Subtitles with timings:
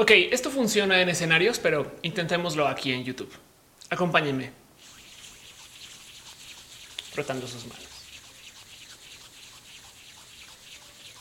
[0.00, 3.30] Ok, esto funciona en escenarios, pero intentémoslo aquí en YouTube.
[3.90, 4.50] Acompáñenme.
[7.12, 7.86] Frotando sus manos.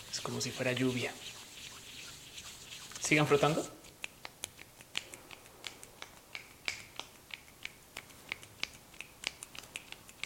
[0.09, 1.11] Es como si fuera lluvia.
[3.01, 3.69] Sigan frotando.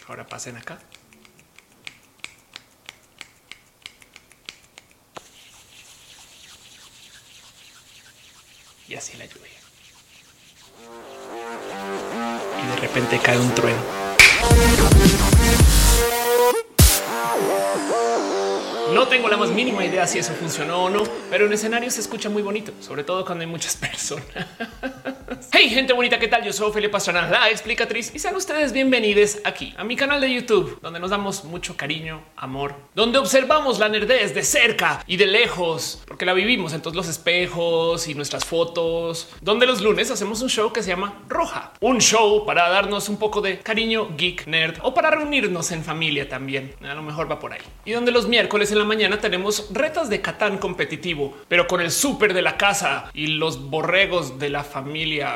[0.06, 0.78] Ahora pasen acá.
[8.88, 9.50] Y así la lluvia.
[12.62, 13.80] Y de repente cae un trueno.
[18.92, 22.00] No tengo la más mínima idea si eso funcionó o no, pero en escenario se
[22.00, 24.26] escucha muy bonito, sobre todo cuando hay muchas personas.
[25.52, 26.44] Hey, gente bonita, ¿qué tal?
[26.44, 30.32] Yo soy Felipe Pastrana, la explicatriz, y sean ustedes bienvenidos aquí a mi canal de
[30.32, 35.26] YouTube, donde nos damos mucho cariño, amor, donde observamos la nerdez de cerca y de
[35.26, 40.42] lejos, porque la vivimos en todos los espejos y nuestras fotos, donde los lunes hacemos
[40.42, 44.46] un show que se llama Roja, un show para darnos un poco de cariño geek
[44.46, 46.74] nerd o para reunirnos en familia también.
[46.82, 47.62] A lo mejor va por ahí.
[47.84, 51.90] Y donde los miércoles en la mañana tenemos retas de Catán competitivo, pero con el
[51.90, 55.33] súper de la casa y los borregos de la familia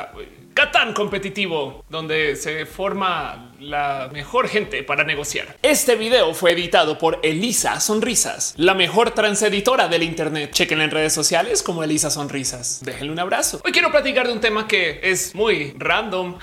[0.53, 5.57] Catán competitivo, donde se forma la mejor gente para negociar.
[5.61, 10.51] Este video fue editado por Elisa Sonrisas, la mejor transeditora del Internet.
[10.51, 12.79] Chequen en redes sociales como Elisa Sonrisas.
[12.83, 13.61] Déjenle un abrazo.
[13.63, 16.37] Hoy quiero platicar de un tema que es muy random.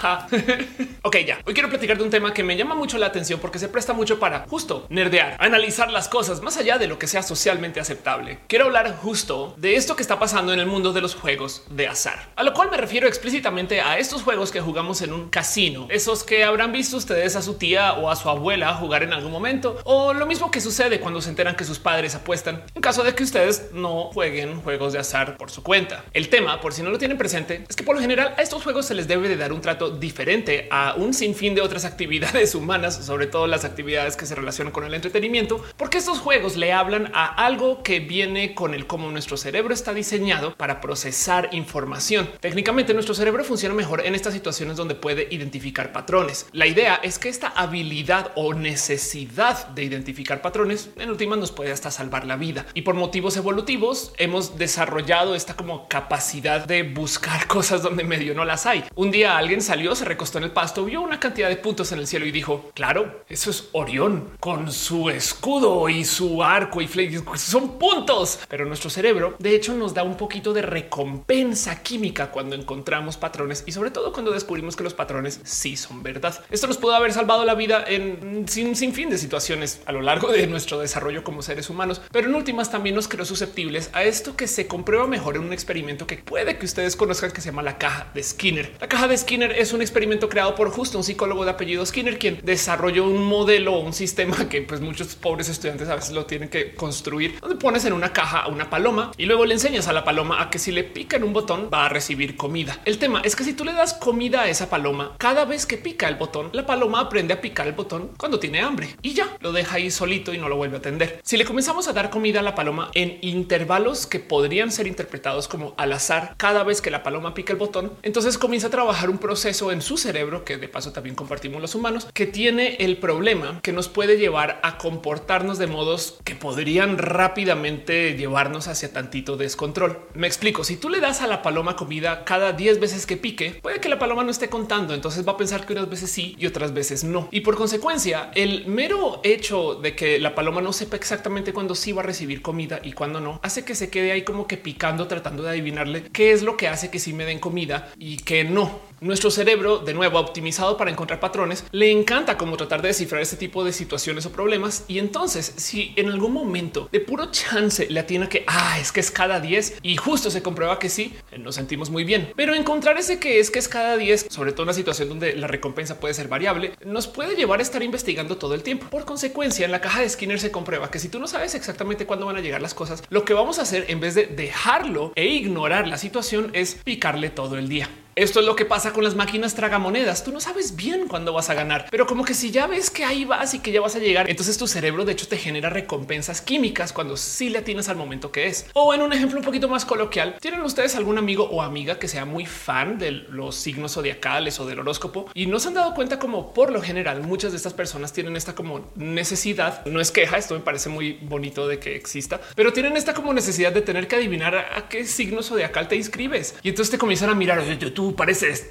[1.03, 1.39] ok, ya.
[1.45, 3.93] Hoy quiero platicar de un tema que me llama mucho la atención porque se presta
[3.93, 8.39] mucho para justo nerdear, analizar las cosas más allá de lo que sea socialmente aceptable.
[8.47, 11.89] Quiero hablar justo de esto que está pasando en el mundo de los juegos de
[11.89, 15.87] azar, a lo cual me refiero explícitamente a estos juegos que jugamos en un casino,
[15.91, 19.31] esos que habrán visto ustedes a su tía o a su abuela jugar en algún
[19.31, 23.05] momento, o lo mismo que sucede cuando se enteran que sus padres apuestan en caso
[23.05, 26.05] de que ustedes no jueguen juegos de azar por su cuenta.
[26.13, 28.65] El tema, por si no lo tienen presente, es que por lo general a estos
[28.65, 32.55] juegos se les debe de dar un trato diferente a un sinfín de otras actividades
[32.57, 36.73] humanas, sobre todo las actividades que se relacionan con el entretenimiento, porque estos juegos le
[36.73, 42.29] hablan a algo que viene con el cómo nuestro cerebro está diseñado para procesar información.
[42.41, 46.47] Técnicamente nuestro cerebro funciona mejor en estas situaciones donde puede identificar patrones.
[46.53, 51.73] La idea es que esta habilidad o necesidad de identificar patrones en últimas nos puede
[51.73, 52.67] hasta salvar la vida.
[52.75, 58.45] Y por motivos evolutivos hemos desarrollado esta como capacidad de buscar cosas donde medio no
[58.45, 58.85] las hay.
[58.95, 61.99] Un día alguien salió, se recostó en el pasto, vio una cantidad de puntos en
[61.99, 66.89] el cielo y dijo, claro, eso es Orión con su escudo y su arco y
[67.37, 68.41] son puntos.
[68.49, 73.65] Pero nuestro cerebro de hecho nos da un poquito de recompensa química cuando encontramos patrones
[73.67, 76.43] y sobre todo cuando descubrimos que los patrones sí son verdad.
[76.51, 80.03] Esto nos pudo haber salvado la vida en sin, sin fin de situaciones a lo
[80.03, 84.05] largo de nuestro desarrollo como seres humanos, pero en últimas también nos creó susceptibles a
[84.05, 87.49] esto que se comprueba mejor en un experimento que puede que ustedes conozcan que se
[87.51, 88.73] llama la caja de Skinner.
[88.81, 92.21] La caja de Skinner es un experimento creado por justo un psicólogo de apellido Skinner,
[92.21, 96.49] quien desarrolló un modelo, un sistema que pues muchos pobres estudiantes a veces lo tienen
[96.49, 99.93] que construir, donde pones en una caja a una paloma y luego le enseñas a
[99.93, 102.81] la paloma a que si le pica en un botón va a recibir comida.
[102.85, 105.79] El tema es que si tú le das comida a esa paloma, cada vez que
[105.79, 109.37] pica el botón, la paloma aprende a picar el botón cuando tiene hambre y ya
[109.41, 111.21] lo deja ahí solito y no lo vuelve a atender.
[111.23, 115.49] Si le comenzamos a dar comida a la paloma en intervalos que podrían ser interpretados
[115.49, 119.11] como al azar cada vez que la paloma pica el botón, entonces comienza a trabajar
[119.11, 122.99] un proceso en su cerebro que de paso también compartimos los humanos que tiene el
[122.99, 129.37] problema que nos puede llevar a comportarnos de modos que podrían rápidamente llevarnos hacia tantito
[129.37, 129.99] descontrol.
[130.15, 130.65] Me explico.
[130.65, 133.89] Si tú le das a la paloma comida cada 10 veces que pique, puede que
[133.89, 134.95] la paloma no esté contando.
[134.95, 137.29] Entonces va a pensar que unas veces sí y otras veces no.
[137.31, 141.93] Y por consecuencia, el mero hecho de que la paloma no sepa exactamente cuándo sí
[141.93, 145.07] va a recibir comida y cuándo no, hace que se quede ahí como que picando,
[145.07, 148.45] tratando de adivinarle qué es lo que hace que sí me den comida y que
[148.45, 148.81] no.
[149.03, 153.37] Nuestro cerebro, de nuevo optimizado para encontrar patrones, le encanta como tratar de descifrar este
[153.37, 154.87] tipo de situaciones o problemas.
[154.89, 159.01] Y entonces, si en algún momento de puro chance le atina que ah, es que
[159.01, 162.33] es cada 10 y justo se comprueba que sí, nos sentimos muy bien.
[162.37, 165.37] Pero encontrar ese que es que es cada 10, sobre todo en una situación donde
[165.37, 168.87] la recompensa puede ser variable, nos puede llevar a estar investigando todo el tiempo.
[168.89, 172.07] Por consecuencia, en la caja de Skinner se comprueba que si tú no sabes exactamente
[172.07, 175.13] cuándo van a llegar las cosas, lo que vamos a hacer en vez de dejarlo
[175.17, 177.91] e ignorar la situación es picarle todo el día.
[178.19, 180.25] Esto es lo que pasa con las máquinas tragamonedas.
[180.25, 183.05] Tú no sabes bien cuándo vas a ganar, pero como que si ya ves que
[183.05, 185.69] ahí vas y que ya vas a llegar, entonces tu cerebro de hecho te genera
[185.69, 188.69] recompensas químicas cuando sí le atinas al momento que es.
[188.73, 192.09] O en un ejemplo un poquito más coloquial, ¿tienen ustedes algún amigo o amiga que
[192.09, 195.93] sea muy fan de los signos zodiacales o del horóscopo y no se han dado
[195.93, 200.11] cuenta como por lo general muchas de estas personas tienen esta como necesidad, no es
[200.11, 203.83] queja, esto me parece muy bonito de que exista, pero tienen esta como necesidad de
[203.83, 207.63] tener que adivinar a qué signo zodiacal te inscribes y entonces te comienzan a mirar,
[207.93, 208.69] tú pareces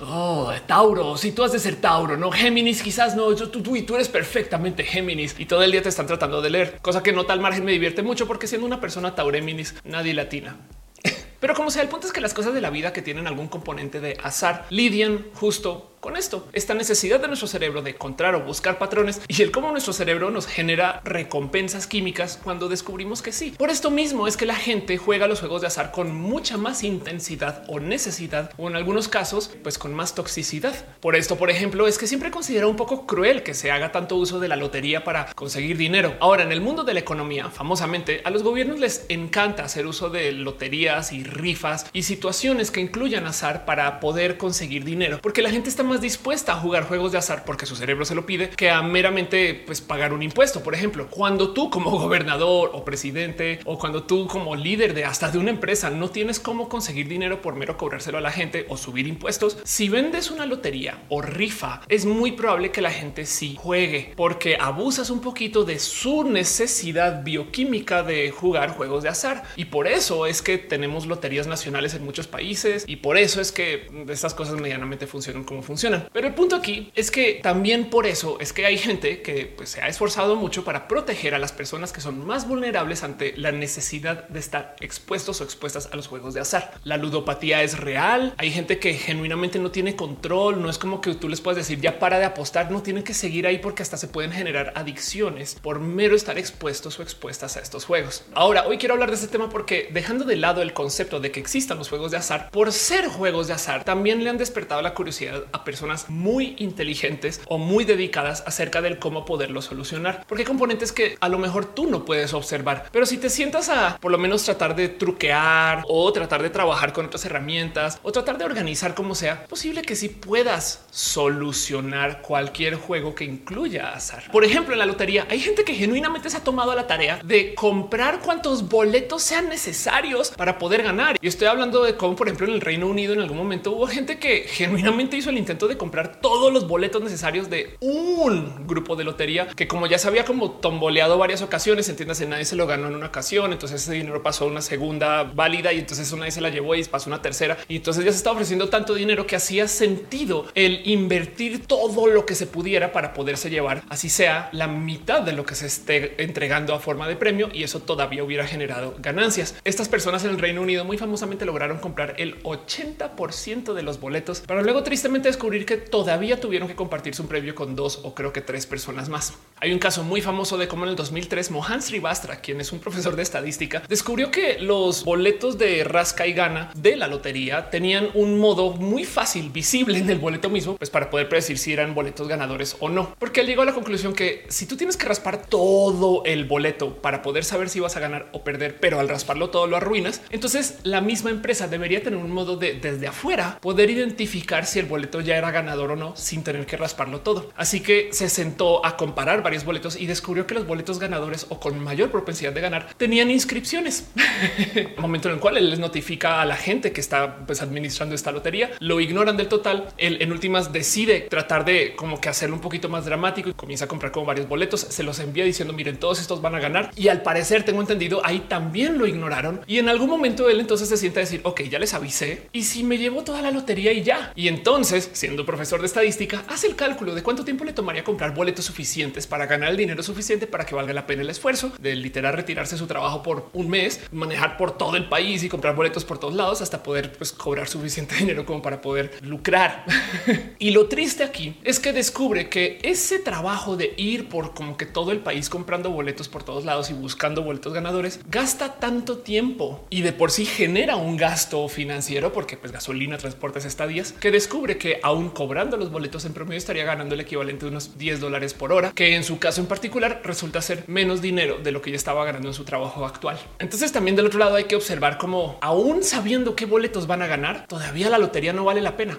[0.00, 3.76] Oh, Tauro, si tú has de ser Tauro, no Géminis, quizás no, yo, tú, tú
[3.76, 7.02] y tú eres perfectamente Géminis y todo el día te están tratando de leer, cosa
[7.02, 10.58] que no tal margen me divierte mucho porque siendo una persona Taureminis nadie latina.
[11.40, 13.48] Pero como sea, el punto es que las cosas de la vida que tienen algún
[13.48, 18.44] componente de azar lidian justo con esto, esta necesidad de nuestro cerebro de encontrar o
[18.44, 23.54] buscar patrones y el cómo nuestro cerebro nos genera recompensas químicas cuando descubrimos que sí.
[23.56, 26.84] Por esto mismo es que la gente juega los juegos de azar con mucha más
[26.84, 30.74] intensidad o necesidad o en algunos casos pues con más toxicidad.
[31.00, 34.16] Por esto, por ejemplo, es que siempre considera un poco cruel que se haga tanto
[34.16, 36.14] uso de la lotería para conseguir dinero.
[36.20, 40.10] Ahora, en el mundo de la economía, famosamente, a los gobiernos les encanta hacer uso
[40.10, 45.50] de loterías y rifas y situaciones que incluyan azar para poder conseguir dinero, porque la
[45.50, 48.50] gente está más dispuesta a jugar juegos de azar porque su cerebro se lo pide
[48.50, 50.62] que a meramente pues, pagar un impuesto.
[50.62, 55.30] Por ejemplo, cuando tú como gobernador o presidente o cuando tú como líder de hasta
[55.30, 58.76] de una empresa no tienes cómo conseguir dinero por mero cobrárselo a la gente o
[58.76, 63.56] subir impuestos, si vendes una lotería o rifa, es muy probable que la gente sí
[63.58, 69.44] juegue porque abusas un poquito de su necesidad bioquímica de jugar juegos de azar.
[69.56, 73.52] Y por eso es que tenemos loterías nacionales en muchos países y por eso es
[73.52, 75.75] que estas cosas medianamente funcionan como funcionan
[76.12, 79.70] pero el punto aquí es que también por eso es que hay gente que pues,
[79.70, 83.52] se ha esforzado mucho para proteger a las personas que son más vulnerables ante la
[83.52, 86.74] necesidad de estar expuestos o expuestas a los juegos de azar.
[86.84, 88.34] La ludopatía es real.
[88.38, 90.62] Hay gente que genuinamente no tiene control.
[90.62, 92.70] No es como que tú les puedes decir ya para de apostar.
[92.70, 96.98] No tienen que seguir ahí porque hasta se pueden generar adicciones por mero estar expuestos
[96.98, 98.24] o expuestas a estos juegos.
[98.34, 101.40] Ahora, hoy quiero hablar de este tema porque dejando de lado el concepto de que
[101.40, 104.94] existan los juegos de azar por ser juegos de azar, también le han despertado la
[104.94, 110.24] curiosidad personas muy inteligentes o muy dedicadas acerca del cómo poderlo solucionar.
[110.26, 113.68] Porque hay componentes que a lo mejor tú no puedes observar, pero si te sientas
[113.68, 118.12] a por lo menos tratar de truquear o tratar de trabajar con otras herramientas o
[118.12, 124.30] tratar de organizar como sea, posible que sí puedas solucionar cualquier juego que incluya azar.
[124.30, 127.54] Por ejemplo, en la lotería hay gente que genuinamente se ha tomado la tarea de
[127.54, 131.16] comprar cuantos boletos sean necesarios para poder ganar.
[131.20, 133.86] Y estoy hablando de cómo, por ejemplo, en el Reino Unido en algún momento hubo
[133.86, 138.94] gente que genuinamente hizo el intento de comprar todos los boletos necesarios de un grupo
[138.94, 142.66] de lotería que como ya se había como tomboleado varias ocasiones, entiéndase, nadie se lo
[142.66, 146.30] ganó en una ocasión, entonces ese dinero pasó a una segunda válida y entonces nadie
[146.30, 149.26] se la llevó y pasó una tercera y entonces ya se estaba ofreciendo tanto dinero
[149.26, 154.50] que hacía sentido el invertir todo lo que se pudiera para poderse llevar, así sea
[154.52, 158.22] la mitad de lo que se esté entregando a forma de premio y eso todavía
[158.22, 159.54] hubiera generado ganancias.
[159.64, 164.40] Estas personas en el Reino Unido muy famosamente lograron comprar el 80% de los boletos
[164.40, 168.32] para luego tristemente descubrir que todavía tuvieron que compartirse un previo con dos o creo
[168.32, 169.34] que tres personas más.
[169.58, 172.78] Hay un caso muy famoso de cómo en el 2003 Mohan Srivastra, quien es un
[172.78, 178.10] profesor de estadística, descubrió que los boletos de rasca y gana de la lotería tenían
[178.12, 181.94] un modo muy fácil, visible en el boleto mismo, pues para poder predecir si eran
[181.94, 183.14] boletos ganadores o no.
[183.18, 186.96] Porque él llegó a la conclusión que si tú tienes que raspar todo el boleto
[186.96, 190.20] para poder saber si vas a ganar o perder, pero al rasparlo todo lo arruinas,
[190.28, 194.86] entonces la misma empresa debería tener un modo de desde afuera poder identificar si el
[194.86, 197.50] boleto ya era ganador o no sin tener que rasparlo todo.
[197.56, 201.60] Así que se sentó a comparar varios boletos y descubrió que los boletos ganadores o
[201.60, 204.08] con mayor propensidad de ganar tenían inscripciones.
[204.98, 208.32] Momento en el cual él les notifica a la gente que está pues, administrando esta
[208.32, 209.86] lotería, lo ignoran del total.
[209.98, 213.84] Él en últimas decide tratar de como que hacerlo un poquito más dramático y comienza
[213.84, 214.80] a comprar como varios boletos.
[214.80, 216.90] Se los envía diciendo miren, todos estos van a ganar.
[216.96, 219.60] Y al parecer tengo entendido ahí también lo ignoraron.
[219.68, 222.64] Y en algún momento él entonces se siente a decir ok, ya les avisé y
[222.64, 224.32] si me llevo toda la lotería y ya.
[224.34, 228.34] Y entonces siendo profesor de estadística, hace el cálculo de cuánto tiempo le tomaría comprar
[228.34, 231.94] boletos suficientes para ganar el dinero suficiente para que valga la pena el esfuerzo de
[231.94, 236.06] literal retirarse su trabajo por un mes, manejar por todo el país y comprar boletos
[236.06, 239.84] por todos lados hasta poder pues, cobrar suficiente dinero como para poder lucrar.
[240.58, 244.86] y lo triste aquí es que descubre que ese trabajo de ir por como que
[244.86, 249.84] todo el país comprando boletos por todos lados y buscando boletos ganadores gasta tanto tiempo
[249.90, 254.78] y de por sí genera un gasto financiero porque pues gasolina, transportes, estadías que descubre
[254.78, 258.54] que aún cobrando los boletos en promedio estaría ganando el equivalente de unos 10 dólares
[258.54, 261.90] por hora, que en su caso en particular resulta ser menos dinero de lo que
[261.90, 263.38] ya estaba ganando en su trabajo actual.
[263.58, 267.26] Entonces también del otro lado hay que observar cómo aún sabiendo qué boletos van a
[267.26, 269.18] ganar, todavía la lotería no vale la pena.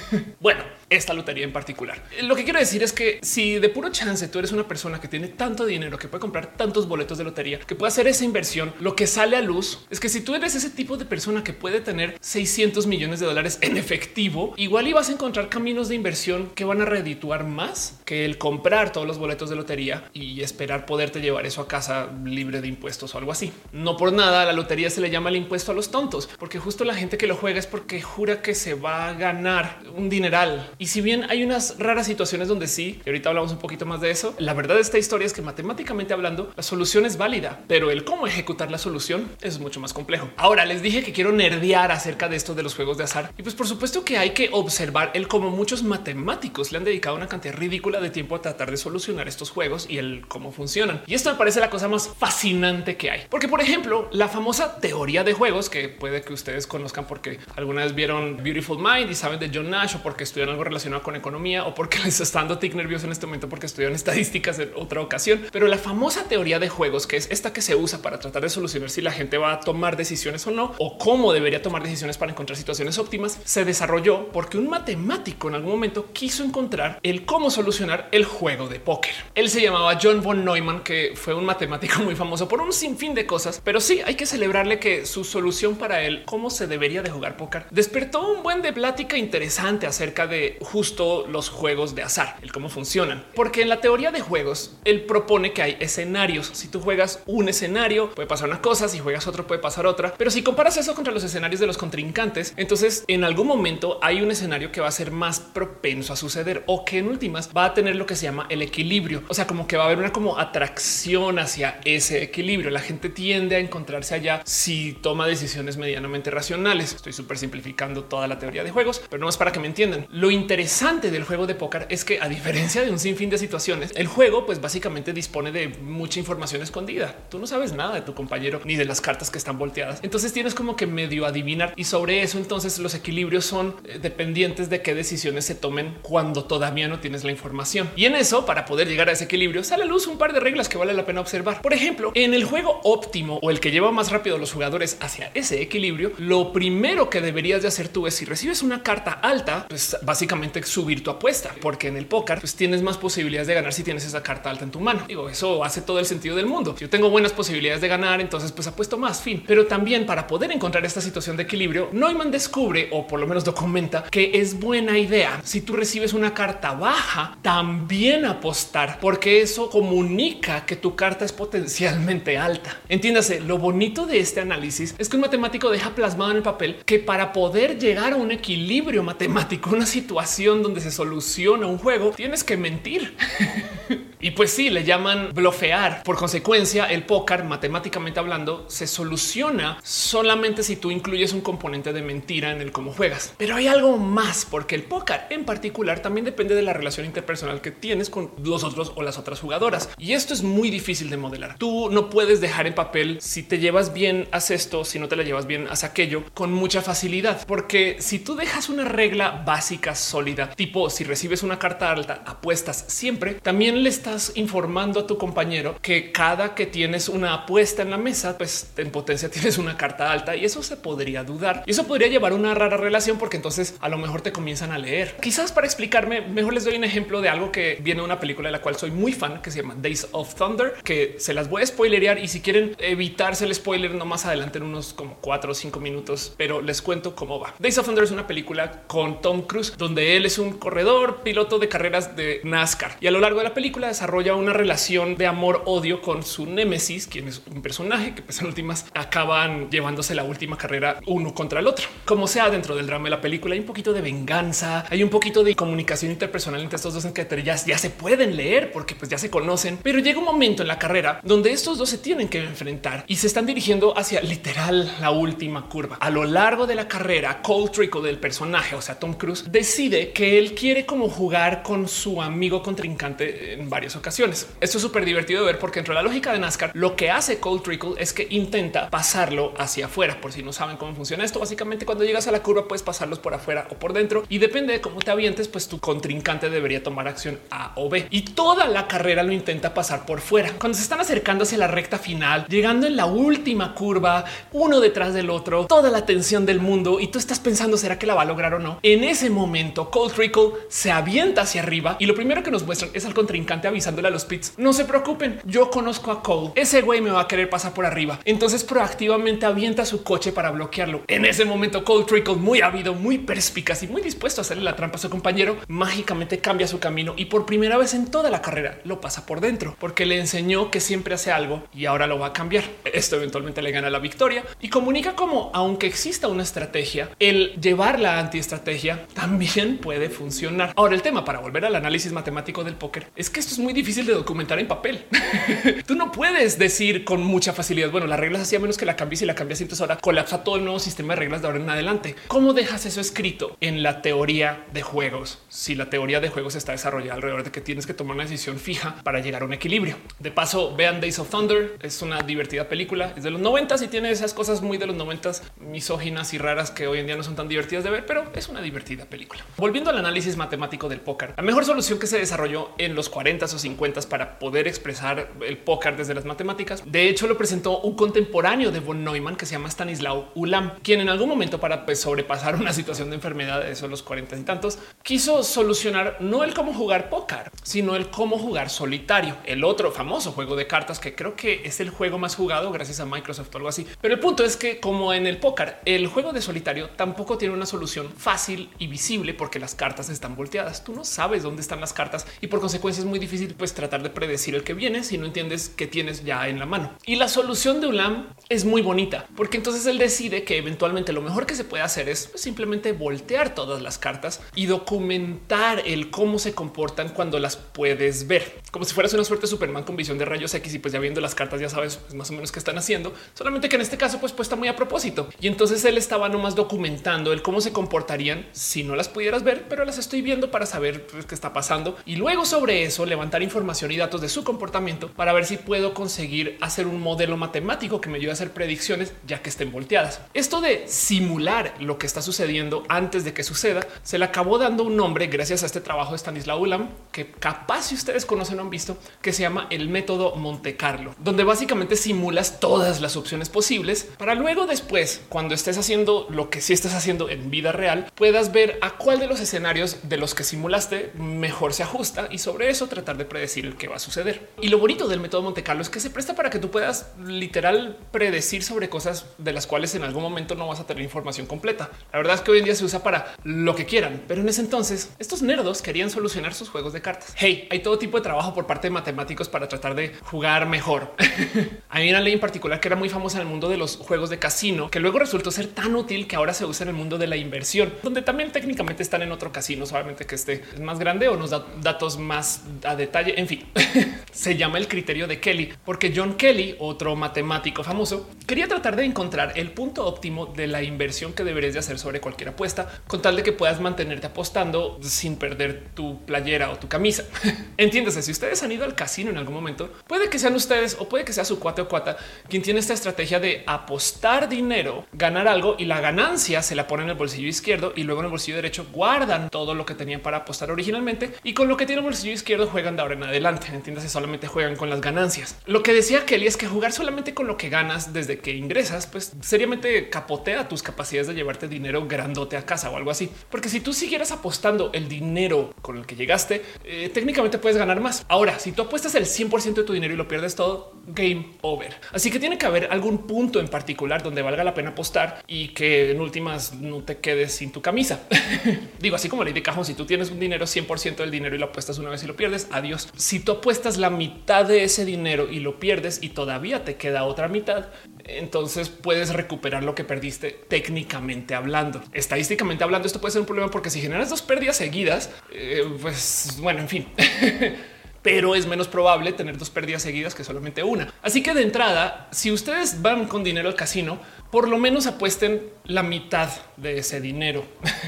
[0.40, 2.02] bueno, esta lotería en particular.
[2.22, 5.08] Lo que quiero decir es que si de puro chance tú eres una persona que
[5.08, 8.72] tiene tanto dinero que puede comprar tantos boletos de lotería, que puede hacer esa inversión,
[8.80, 11.52] lo que sale a luz es que si tú eres ese tipo de persona que
[11.52, 16.50] puede tener 600 millones de dólares en efectivo, igual ibas a encontrar caminos de inversión
[16.54, 20.86] que van a redituar más que el comprar todos los boletos de lotería y esperar
[20.86, 23.52] poderte llevar eso a casa libre de impuestos o algo así.
[23.72, 26.84] No por nada la lotería se le llama el impuesto a los tontos, porque justo
[26.84, 30.70] la gente que lo juega es porque jura que se va a ganar un dineral
[30.78, 34.00] y si bien hay unas raras situaciones donde sí, y ahorita hablamos un poquito más
[34.00, 37.60] de eso, la verdad de esta historia es que matemáticamente hablando, la solución es válida,
[37.68, 40.30] pero el cómo ejecutar la solución es mucho más complejo.
[40.36, 43.42] Ahora les dije que quiero nerdear acerca de esto de los juegos de azar y
[43.42, 47.28] pues por supuesto que hay que observar el cómo muchos matemáticos le han dedicado una
[47.28, 51.02] cantidad ridícula de tiempo a tratar de solucionar estos juegos y el cómo funcionan.
[51.06, 54.80] Y esto me parece la cosa más fascinante que hay, porque por ejemplo, la famosa
[54.80, 59.14] teoría de juegos que puede que ustedes conozcan porque alguna vez vieron Beautiful Mind y
[59.14, 62.40] saben de John Nash o porque estudian algo relacionado con economía o porque les está
[62.40, 65.46] dando tic nervioso en este momento porque estudian estadísticas en otra ocasión.
[65.52, 68.48] Pero la famosa teoría de juegos, que es esta que se usa para tratar de
[68.48, 72.18] solucionar si la gente va a tomar decisiones o no, o cómo debería tomar decisiones
[72.18, 77.24] para encontrar situaciones óptimas, se desarrolló porque un matemático en algún momento quiso encontrar el
[77.24, 79.14] cómo solucionar el juego de póker.
[79.34, 83.14] Él se llamaba John von Neumann, que fue un matemático muy famoso por un sinfín
[83.14, 87.02] de cosas, pero sí hay que celebrarle que su solución para él, cómo se debería
[87.02, 92.02] de jugar póker, despertó un buen de plática interesante acerca de justo los juegos de
[92.02, 93.24] azar, el cómo funcionan.
[93.34, 96.50] Porque en la teoría de juegos, él propone que hay escenarios.
[96.52, 100.14] Si tú juegas un escenario, puede pasar una cosa, si juegas otro, puede pasar otra.
[100.16, 104.20] Pero si comparas eso contra los escenarios de los contrincantes, entonces en algún momento hay
[104.20, 107.66] un escenario que va a ser más propenso a suceder o que en últimas va
[107.66, 109.07] a tener lo que se llama el equilibrio.
[109.28, 112.70] O sea, como que va a haber una como atracción hacia ese equilibrio.
[112.70, 116.94] La gente tiende a encontrarse allá si toma decisiones medianamente racionales.
[116.94, 120.06] Estoy súper simplificando toda la teoría de juegos, pero no es para que me entiendan.
[120.10, 123.92] Lo interesante del juego de póker es que a diferencia de un sinfín de situaciones,
[123.94, 127.14] el juego pues básicamente dispone de mucha información escondida.
[127.30, 130.00] Tú no sabes nada de tu compañero ni de las cartas que están volteadas.
[130.02, 134.68] Entonces tienes como que medio adivinar y sobre eso entonces los equilibrios son eh, dependientes
[134.70, 137.90] de qué decisiones se tomen cuando todavía no tienes la información.
[137.96, 140.40] Y en eso, para poder llegar a ese equilibrio, sale a luz un par de
[140.40, 141.62] reglas que vale la pena observar.
[141.62, 144.96] Por ejemplo, en el juego óptimo o el que lleva más rápido a los jugadores
[145.00, 149.12] hacia ese equilibrio, lo primero que deberías de hacer tú es si recibes una carta
[149.12, 153.54] alta, pues básicamente subir tu apuesta, porque en el póker pues tienes más posibilidades de
[153.54, 155.04] ganar si tienes esa carta alta en tu mano.
[155.06, 156.74] Digo, eso hace todo el sentido del mundo.
[156.76, 159.44] Si yo tengo buenas posibilidades de ganar, entonces pues apuesto más, fin.
[159.46, 163.44] Pero también para poder encontrar esta situación de equilibrio, Neumann descubre o por lo menos
[163.44, 169.70] documenta que es buena idea si tú recibes una carta baja, también apostar, porque eso
[169.70, 172.80] comunica que tu carta es potencialmente alta.
[172.88, 176.76] Entiéndase, lo bonito de este análisis es que un matemático deja plasmado en el papel
[176.84, 182.10] que para poder llegar a un equilibrio matemático, una situación donde se soluciona un juego,
[182.10, 183.16] tienes que mentir.
[184.20, 186.02] y pues sí, le llaman bloquear.
[186.02, 192.02] Por consecuencia, el póker, matemáticamente hablando, se soluciona solamente si tú incluyes un componente de
[192.02, 193.34] mentira en el cómo juegas.
[193.36, 197.60] Pero hay algo más, porque el póker en particular también depende de la relación interpersonal
[197.60, 199.90] que tienes con los otros o las otras jugadoras.
[199.98, 201.56] Y esto es muy difícil de modelar.
[201.58, 205.16] Tú no puedes dejar en papel si te llevas bien, haz esto, si no te
[205.16, 207.46] la llevas bien, haz aquello con mucha facilidad.
[207.46, 212.84] Porque si tú dejas una regla básica sólida, tipo si recibes una carta alta, apuestas
[212.88, 217.90] siempre, también le estás informando a tu compañero que cada que tienes una apuesta en
[217.90, 221.62] la mesa, pues en potencia tienes una carta alta y eso se podría dudar.
[221.66, 224.78] Y eso podría llevar una rara relación porque entonces a lo mejor te comienzan a
[224.78, 225.16] leer.
[225.20, 228.48] Quizás para explicarme, mejor les doy un ejemplo de algo que viene de una película
[228.48, 231.50] de la cual soy muy fan, que se llama Days of Thunder, que se las
[231.50, 235.16] voy a spoilerear y si quieren evitarse el spoiler, no más adelante en unos como
[235.20, 237.54] cuatro o cinco minutos, pero les cuento cómo va.
[237.58, 241.58] Days of Thunder es una película con Tom Cruise donde él es un corredor, piloto
[241.58, 242.96] de carreras de NASCAR.
[243.00, 247.08] Y a lo largo de la película desarrolla una relación de amor-odio con su némesis,
[247.08, 251.58] quien es un personaje que pues, en últimas acaban llevándose la última carrera uno contra
[251.58, 251.88] el otro.
[252.04, 255.10] Como sea dentro del drama de la película, hay un poquito de venganza, hay un
[255.10, 259.18] poquito de comunicación interpersonal entre estos dos que ya, se pueden leer porque pues ya
[259.18, 262.38] se conocen, pero llega un momento en la carrera donde estos dos se tienen que
[262.38, 265.96] enfrentar y se están dirigiendo hacia literal la última curva.
[265.96, 270.12] A lo largo de la carrera, Cole Trickle del personaje, o sea, Tom Cruise, decide
[270.12, 274.46] que él quiere como jugar con su amigo contrincante en varios varias ocasiones.
[274.60, 277.10] Esto es súper divertido de ver porque dentro de la lógica de NASCAR, lo que
[277.10, 280.20] hace Cold Trickle es que intenta pasarlo hacia afuera.
[280.20, 283.18] Por si no saben cómo funciona esto, básicamente cuando llegas a la curva puedes pasarlos
[283.18, 286.82] por afuera o por dentro y depende de cómo te avientes, pues tu contrincante debería
[286.82, 288.08] tomar acción A o B.
[288.10, 290.52] Y toda la carrera lo intenta pasar por fuera.
[290.58, 295.14] Cuando se están acercando hacia la recta final, llegando en la última curva, uno detrás
[295.14, 298.22] del otro, toda la tensión del mundo y tú estás pensando, ¿será que la va
[298.22, 298.80] a lograr o no?
[298.82, 302.90] En ese momento, Cold Trickle se avienta hacia arriba y lo primero que nos muestran
[302.92, 304.54] es al contrincante avisándole a los pits.
[304.56, 306.50] No se preocupen, yo conozco a Cole.
[306.56, 308.18] Ese güey me va a querer pasar por arriba.
[308.24, 311.02] Entonces proactivamente avienta su coche para bloquearlo.
[311.06, 314.74] En ese momento, Cold Trickle, muy ávido, muy perspicaz y muy dispuesto a hacerle la
[314.74, 318.42] trampa a su compañero, mágicamente cambia su camino y por primera vez en toda la
[318.42, 322.18] carrera lo pasa por dentro porque le enseñó que siempre hace algo y ahora lo
[322.18, 322.64] va a cambiar.
[322.92, 328.00] Esto eventualmente le gana la victoria y comunica como aunque exista una estrategia, el llevar
[328.00, 330.72] la antiestrategia también puede funcionar.
[330.74, 333.67] Ahora el tema para volver al análisis matemático del póker es que esto es muy
[333.72, 335.06] difícil de documentar en papel.
[335.86, 339.22] Tú no puedes decir con mucha facilidad, bueno, las reglas hacía menos que la cambies
[339.22, 341.70] y la cambias, entonces ahora colapsa todo el nuevo sistema de reglas de ahora en
[341.70, 342.16] adelante.
[342.28, 345.40] ¿Cómo dejas eso escrito en la teoría de juegos?
[345.48, 348.58] Si la teoría de juegos está desarrollada alrededor de que tienes que tomar una decisión
[348.58, 349.96] fija para llegar a un equilibrio.
[350.18, 353.88] De paso, vean Days of Thunder, es una divertida película, es de los noventas y
[353.88, 357.22] tiene esas cosas muy de los noventas misóginas y raras que hoy en día no
[357.22, 359.44] son tan divertidas de ver, pero es una divertida película.
[359.56, 363.46] Volviendo al análisis matemático del póker, la mejor solución que se desarrolló en los 40
[363.58, 367.96] o 50 para poder expresar el póker desde las matemáticas, de hecho lo presentó un
[367.96, 372.00] contemporáneo de von Neumann que se llama Stanislaw Ulam, quien en algún momento para pues,
[372.00, 376.54] sobrepasar una situación de enfermedad de esos los 40 y tantos, quiso solucionar no el
[376.54, 381.14] cómo jugar póker, sino el cómo jugar solitario, el otro famoso juego de cartas que
[381.14, 383.86] creo que es el juego más jugado gracias a Microsoft o algo así.
[384.00, 387.54] Pero el punto es que como en el póker, el juego de solitario tampoco tiene
[387.54, 390.84] una solución fácil y visible porque las cartas están volteadas.
[390.84, 394.02] Tú no sabes dónde están las cartas y por consecuencia es muy difícil pues tratar
[394.02, 396.92] de predecir el que viene si no entiendes qué tienes ya en la mano.
[397.04, 401.22] Y la solución de Ulam es muy bonita porque entonces él decide que eventualmente lo
[401.22, 406.10] mejor que se puede hacer es pues, simplemente voltear todas las cartas y documentar el
[406.10, 409.96] cómo se comportan cuando las puedes ver, como si fueras una suerte de Superman con
[409.96, 412.32] visión de rayos X y pues ya viendo las cartas ya sabes pues, más o
[412.32, 415.28] menos qué están haciendo, solamente que en este caso pues puesta muy a propósito.
[415.40, 419.66] Y entonces él estaba nomás documentando el cómo se comportarían si no las pudieras ver,
[419.68, 423.06] pero las estoy viendo para saber pues, qué está pasando y luego sobre eso
[423.42, 428.00] información y datos de su comportamiento para ver si puedo conseguir hacer un modelo matemático
[428.00, 430.20] que me ayude a hacer predicciones ya que estén volteadas.
[430.34, 434.84] Esto de simular lo que está sucediendo antes de que suceda se le acabó dando
[434.84, 438.62] un nombre gracias a este trabajo de Stanislaw Ulam que capaz si ustedes conocen o
[438.62, 443.48] han visto que se llama el método Monte Carlo, donde básicamente simulas todas las opciones
[443.48, 448.10] posibles para luego después cuando estés haciendo lo que sí estás haciendo en vida real
[448.14, 452.38] puedas ver a cuál de los escenarios de los que simulaste mejor se ajusta y
[452.38, 454.48] sobre eso tratar de predecir que va a suceder.
[454.60, 457.12] Y lo bonito del método Monte Carlo es que se presta para que tú puedas
[457.24, 461.46] literal predecir sobre cosas de las cuales en algún momento no vas a tener información
[461.46, 461.90] completa.
[462.12, 464.48] La verdad es que hoy en día se usa para lo que quieran, pero en
[464.48, 467.34] ese entonces estos nerdos querían solucionar sus juegos de cartas.
[467.36, 471.14] Hey, hay todo tipo de trabajo por parte de matemáticos para tratar de jugar mejor.
[471.88, 474.30] hay una ley en particular que era muy famosa en el mundo de los juegos
[474.30, 477.18] de casino, que luego resultó ser tan útil que ahora se usa en el mundo
[477.18, 480.98] de la inversión, donde también técnicamente están en otro casino, solamente que este es más
[480.98, 482.98] grande o nos da datos más a.
[483.12, 483.64] En fin,
[484.32, 489.04] se llama el criterio de Kelly, porque John Kelly, otro matemático famoso, quería tratar de
[489.04, 493.22] encontrar el punto óptimo de la inversión que deberías de hacer sobre cualquier apuesta, con
[493.22, 497.24] tal de que puedas mantenerte apostando sin perder tu playera o tu camisa.
[497.76, 501.08] Entiéndase, si ustedes han ido al casino en algún momento, puede que sean ustedes o
[501.08, 502.16] puede que sea su cuate o cuata
[502.48, 507.04] quien tiene esta estrategia de apostar dinero, ganar algo y la ganancia se la pone
[507.04, 510.20] en el bolsillo izquierdo y luego en el bolsillo derecho guardan todo lo que tenían
[510.20, 513.22] para apostar originalmente y con lo que tiene el bolsillo izquierdo juegan de ahora en
[513.22, 513.68] adelante.
[513.72, 515.56] Entiéndase, solamente juegan con las ganancias.
[515.66, 519.06] Lo que decía Kelly es que jugar solamente con lo que ganas desde que ingresas,
[519.06, 523.30] pues seriamente capotea tus capacidades de llevarte dinero grandote a casa o algo así.
[523.50, 528.00] Porque si tú siguieras apostando el dinero con el que llegaste, eh, técnicamente puedes ganar
[528.00, 528.24] más.
[528.28, 531.94] Ahora, si tú apuestas el 100% de tu dinero y lo pierdes todo, game over.
[532.12, 535.68] Así que tiene que haber algún punto en particular donde valga la pena apostar y
[535.68, 538.22] que en últimas no te quedes sin tu camisa.
[538.98, 541.58] Digo, así como le de cajón, si tú tienes un dinero 100% del dinero y
[541.58, 542.87] lo apuestas una vez y lo pierdes, adiós.
[542.96, 547.24] Si tú apuestas la mitad de ese dinero y lo pierdes y todavía te queda
[547.24, 547.86] otra mitad,
[548.24, 552.02] entonces puedes recuperar lo que perdiste técnicamente hablando.
[552.12, 556.58] Estadísticamente hablando, esto puede ser un problema porque si generas dos pérdidas seguidas, eh, pues
[556.60, 557.06] bueno, en fin.
[558.22, 561.12] pero es menos probable tener dos pérdidas seguidas que solamente una.
[561.22, 564.18] Así que de entrada, si ustedes van con dinero al casino,
[564.50, 567.64] por lo menos apuesten la mitad de ese dinero.